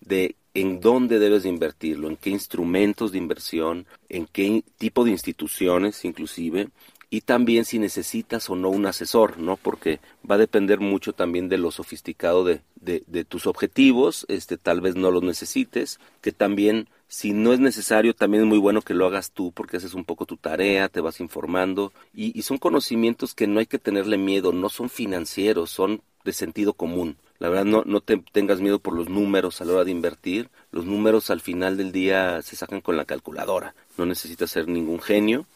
de 0.00 0.34
en 0.54 0.80
dónde 0.80 1.18
debes 1.18 1.44
de 1.44 1.48
invertirlo, 1.48 2.08
en 2.08 2.16
qué 2.16 2.30
instrumentos 2.30 3.12
de 3.12 3.18
inversión, 3.18 3.86
en 4.08 4.26
qué 4.26 4.64
tipo 4.76 5.04
de 5.04 5.12
instituciones 5.12 6.04
inclusive, 6.04 6.68
y 7.12 7.20
también 7.20 7.66
si 7.66 7.78
necesitas 7.78 8.48
o 8.48 8.56
no 8.56 8.70
un 8.70 8.86
asesor, 8.86 9.36
¿no? 9.36 9.58
Porque 9.58 10.00
va 10.28 10.36
a 10.36 10.38
depender 10.38 10.80
mucho 10.80 11.12
también 11.12 11.50
de 11.50 11.58
lo 11.58 11.70
sofisticado 11.70 12.42
de, 12.42 13.24
tus 13.28 13.46
objetivos, 13.46 14.24
este, 14.30 14.56
tal 14.56 14.80
vez 14.80 14.96
no 14.96 15.10
los 15.10 15.22
necesites, 15.22 16.00
que 16.22 16.32
también 16.32 16.88
si 17.08 17.34
no 17.34 17.52
es 17.52 17.60
necesario, 17.60 18.14
también 18.14 18.44
es 18.44 18.48
muy 18.48 18.56
bueno 18.56 18.80
que 18.80 18.94
lo 18.94 19.04
hagas 19.04 19.30
tú 19.32 19.52
porque 19.52 19.76
haces 19.76 19.92
un 19.92 20.06
poco 20.06 20.24
tu 20.24 20.38
tarea, 20.38 20.88
te 20.88 21.02
vas 21.02 21.20
informando 21.20 21.92
y, 22.14 22.36
y 22.36 22.44
son 22.44 22.56
conocimientos 22.56 23.34
que 23.34 23.46
no 23.46 23.60
hay 23.60 23.66
que 23.66 23.78
tenerle 23.78 24.16
miedo, 24.16 24.54
no 24.54 24.70
son 24.70 24.88
financieros, 24.88 25.70
son 25.70 26.00
de 26.24 26.32
sentido 26.32 26.72
común. 26.72 27.18
La 27.38 27.50
verdad, 27.50 27.66
no, 27.66 27.82
no 27.84 28.00
te 28.00 28.16
tengas 28.32 28.60
miedo 28.60 28.78
por 28.78 28.94
los 28.94 29.10
números 29.10 29.60
a 29.60 29.66
la 29.66 29.72
hora 29.72 29.84
de 29.84 29.90
invertir. 29.90 30.48
Los 30.70 30.86
números 30.86 31.28
al 31.28 31.40
final 31.40 31.76
del 31.76 31.92
día 31.92 32.40
se 32.40 32.56
sacan 32.56 32.80
con 32.80 32.96
la 32.96 33.04
calculadora. 33.04 33.74
No 33.98 34.06
necesitas 34.06 34.50
ser 34.50 34.68
ningún 34.68 35.00
genio 35.00 35.46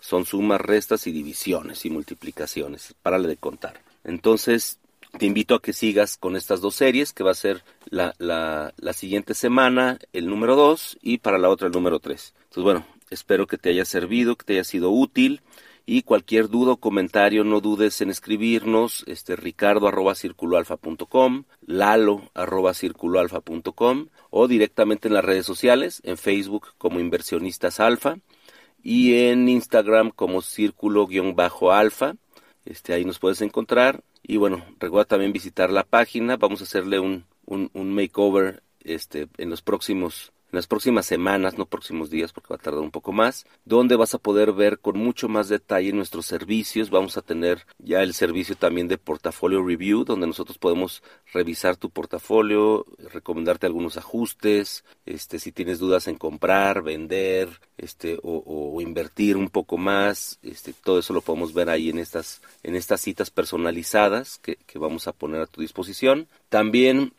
son 0.00 0.24
sumas, 0.24 0.60
restas 0.60 1.06
y 1.06 1.12
divisiones 1.12 1.84
y 1.84 1.90
multiplicaciones. 1.90 2.94
Párale 3.02 3.28
de 3.28 3.36
contar. 3.36 3.80
Entonces, 4.04 4.78
te 5.18 5.26
invito 5.26 5.54
a 5.54 5.62
que 5.62 5.72
sigas 5.72 6.16
con 6.16 6.36
estas 6.36 6.60
dos 6.60 6.74
series, 6.74 7.12
que 7.12 7.24
va 7.24 7.30
a 7.30 7.34
ser 7.34 7.62
la, 7.86 8.14
la, 8.18 8.92
siguiente 8.92 9.34
semana 9.34 9.98
el 10.12 10.26
número 10.26 10.56
2 10.56 10.98
y 11.02 11.18
para 11.18 11.38
la 11.38 11.48
otra 11.48 11.68
el 11.68 11.72
número 11.72 11.98
3. 12.00 12.34
Entonces, 12.36 12.62
bueno, 12.62 12.86
espero 13.10 13.46
que 13.46 13.58
te 13.58 13.70
haya 13.70 13.84
servido, 13.84 14.36
que 14.36 14.44
te 14.44 14.52
haya 14.54 14.64
sido 14.64 14.90
útil. 14.90 15.42
Y 15.88 16.02
cualquier 16.02 16.48
duda 16.48 16.72
o 16.72 16.76
comentario, 16.78 17.44
no 17.44 17.60
dudes 17.60 18.00
en 18.00 18.10
escribirnos, 18.10 19.04
este, 19.06 19.36
ricardo 19.36 19.86
arroba 19.86 20.16
circuloalfa.com, 20.16 21.44
lalo 21.64 22.28
arroba 22.34 22.74
circuloalfa.com 22.74 24.08
o 24.30 24.48
directamente 24.48 25.06
en 25.06 25.14
las 25.14 25.24
redes 25.24 25.46
sociales, 25.46 26.00
en 26.04 26.16
Facebook 26.16 26.74
como 26.76 26.98
Inversionistas 26.98 27.78
Alfa 27.78 28.18
y 28.88 29.16
en 29.16 29.48
Instagram 29.48 30.12
como 30.12 30.42
círculo-alfa. 30.42 32.14
Este, 32.64 32.92
ahí 32.94 33.04
nos 33.04 33.18
puedes 33.18 33.40
encontrar. 33.40 34.04
Y 34.22 34.36
bueno, 34.36 34.64
recuerda 34.78 35.06
también 35.06 35.32
visitar 35.32 35.70
la 35.70 35.82
página. 35.82 36.36
Vamos 36.36 36.60
a 36.60 36.64
hacerle 36.64 37.00
un, 37.00 37.24
un, 37.46 37.68
un 37.74 37.92
makeover 37.92 38.62
este, 38.84 39.26
en 39.38 39.50
los 39.50 39.60
próximos 39.60 40.32
en 40.56 40.60
las 40.60 40.66
próximas 40.66 41.04
semanas, 41.04 41.58
no 41.58 41.66
próximos 41.66 42.08
días 42.08 42.32
porque 42.32 42.48
va 42.48 42.56
a 42.56 42.62
tardar 42.62 42.80
un 42.80 42.90
poco 42.90 43.12
más, 43.12 43.44
donde 43.66 43.94
vas 43.94 44.14
a 44.14 44.18
poder 44.18 44.52
ver 44.52 44.78
con 44.78 44.96
mucho 44.98 45.28
más 45.28 45.50
detalle 45.50 45.92
nuestros 45.92 46.24
servicios. 46.24 46.88
Vamos 46.88 47.18
a 47.18 47.20
tener 47.20 47.66
ya 47.78 48.02
el 48.02 48.14
servicio 48.14 48.56
también 48.56 48.88
de 48.88 48.96
portafolio 48.96 49.62
review, 49.62 50.04
donde 50.04 50.26
nosotros 50.26 50.56
podemos 50.56 51.02
revisar 51.34 51.76
tu 51.76 51.90
portafolio, 51.90 52.86
recomendarte 53.12 53.66
algunos 53.66 53.98
ajustes, 53.98 54.82
este, 55.04 55.38
si 55.38 55.52
tienes 55.52 55.78
dudas 55.78 56.08
en 56.08 56.16
comprar, 56.16 56.82
vender, 56.82 57.60
este, 57.76 58.18
o, 58.22 58.80
invertir 58.80 59.36
un 59.36 59.50
poco 59.50 59.76
más, 59.76 60.38
este, 60.42 60.72
todo 60.72 61.00
eso 61.00 61.12
lo 61.12 61.20
podemos 61.20 61.52
ver 61.52 61.68
ahí 61.68 61.90
en 61.90 61.98
estas, 61.98 62.40
en 62.62 62.76
estas 62.76 63.02
citas 63.02 63.28
personalizadas 63.30 64.38
que, 64.38 64.56
que 64.56 64.78
vamos 64.78 65.06
a 65.06 65.12
poner 65.12 65.42
a 65.42 65.46
tu 65.46 65.60
disposición. 65.60 66.28
También 66.48 67.12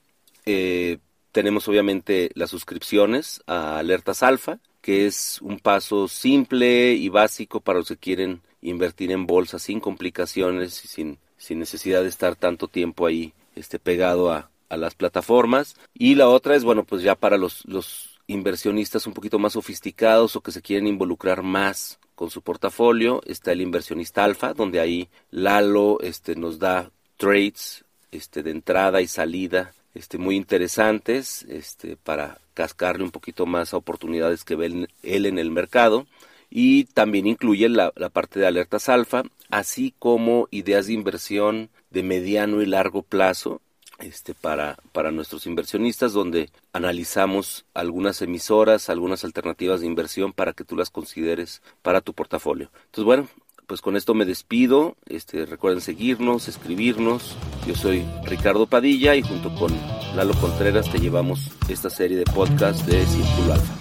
eh, 0.48 0.98
tenemos 1.38 1.68
obviamente 1.68 2.32
las 2.34 2.50
suscripciones 2.50 3.44
a 3.46 3.78
Alertas 3.78 4.24
Alfa, 4.24 4.58
que 4.82 5.06
es 5.06 5.40
un 5.44 5.60
paso 5.60 6.08
simple 6.08 6.94
y 6.94 7.10
básico 7.10 7.60
para 7.60 7.78
los 7.78 7.90
que 7.90 7.98
quieren 7.98 8.42
invertir 8.60 9.12
en 9.12 9.28
bolsa 9.28 9.60
sin 9.60 9.80
complicaciones 9.80 10.84
y 10.84 10.88
sin, 10.88 11.20
sin 11.38 11.60
necesidad 11.60 12.02
de 12.02 12.10
estar 12.10 12.36
tanto 12.36 12.68
tiempo 12.68 13.06
ahí 13.06 13.34
este, 13.56 13.78
pegado 13.78 14.32
a, 14.32 14.50
a 14.68 14.78
las 14.78 14.96
plataformas. 14.96 15.76
Y 15.94 16.16
la 16.16 16.28
otra 16.28 16.56
es, 16.56 16.64
bueno, 16.64 16.86
pues 16.86 17.04
ya 17.04 17.14
para 17.14 17.38
los, 17.38 17.64
los 17.68 18.20
inversionistas 18.26 19.06
un 19.06 19.14
poquito 19.14 19.38
más 19.38 19.54
sofisticados 19.54 20.36
o 20.36 20.42
que 20.42 20.52
se 20.52 20.64
quieren 20.64 20.88
involucrar 20.88 21.44
más 21.44 22.00
con 22.16 22.32
su 22.32 22.42
portafolio, 22.42 23.22
está 23.28 23.52
el 23.52 23.62
inversionista 23.62 24.24
alfa, 24.24 24.56
donde 24.56 24.80
ahí 24.80 25.08
Lalo 25.30 26.00
este, 26.02 26.36
nos 26.36 26.58
da 26.58 26.90
trades 27.16 27.86
este, 28.10 28.42
de 28.42 28.50
entrada 28.50 29.02
y 29.02 29.08
salida 29.08 29.76
este, 29.98 30.18
muy 30.18 30.36
interesantes 30.36 31.44
este, 31.50 31.98
para 31.98 32.40
cascarle 32.54 33.04
un 33.04 33.12
poquito 33.12 33.46
más 33.46 33.74
a 33.74 33.78
oportunidades 33.78 34.44
que 34.44 34.56
ve 34.56 34.88
él 35.04 35.26
en 35.26 35.40
el 35.40 35.52
mercado 35.52 36.06
y 36.50 36.86
también 36.86 37.28
incluye 37.28 37.68
la, 37.68 37.92
la, 37.96 38.10
parte 38.10 38.40
de 38.40 38.48
alertas 38.48 38.90
alfa, 38.90 39.24
así 39.50 39.94
como 40.00 40.48
ideas 40.52 40.88
de 40.88 40.94
inversión 40.94 41.70
de 41.90 42.04
mediano 42.04 42.62
y 42.62 42.66
largo 42.66 43.02
plazo 43.02 43.62
este, 44.00 44.34
para, 44.34 44.78
para 44.92 45.12
nuestros 45.12 45.46
inversionistas, 45.48 46.14
donde 46.14 46.50
analizamos 46.72 47.66
algunas 47.74 48.22
emisoras, 48.22 48.90
algunas 48.90 49.24
alternativas 49.24 49.82
de 49.82 49.88
inversión 49.88 50.34
para 50.34 50.54
que 50.54 50.64
tú 50.64 50.76
las 50.76 50.90
consideres 50.90 51.62
para 51.82 52.02
tu 52.02 52.14
portafolio. 52.14 52.70
Entonces, 52.86 53.06
bueno, 53.06 53.28
pues 53.68 53.82
con 53.82 53.96
esto 53.96 54.14
me 54.14 54.26
despido. 54.26 54.96
Este, 55.08 55.46
recuerden 55.46 55.82
seguirnos, 55.82 56.48
escribirnos. 56.48 57.36
Yo 57.68 57.76
soy 57.76 58.06
Ricardo 58.24 58.66
Padilla 58.66 59.16
y 59.16 59.22
junto 59.22 59.54
con 59.56 59.72
Lalo 60.16 60.34
Contreras 60.36 60.90
te 60.92 61.00
llevamos 61.00 61.52
esta 61.70 61.90
serie 61.90 62.18
de 62.18 62.24
podcast 62.24 62.86
de 62.88 63.06
Círculo 63.06 63.54
Alfa. 63.54 63.74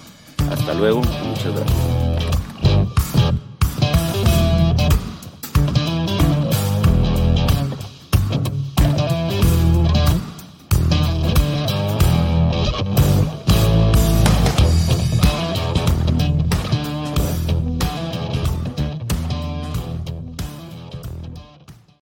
Hasta 0.53 0.75
luego, 0.75 1.01
muchas 1.01 1.55
gracias. 1.55 2.06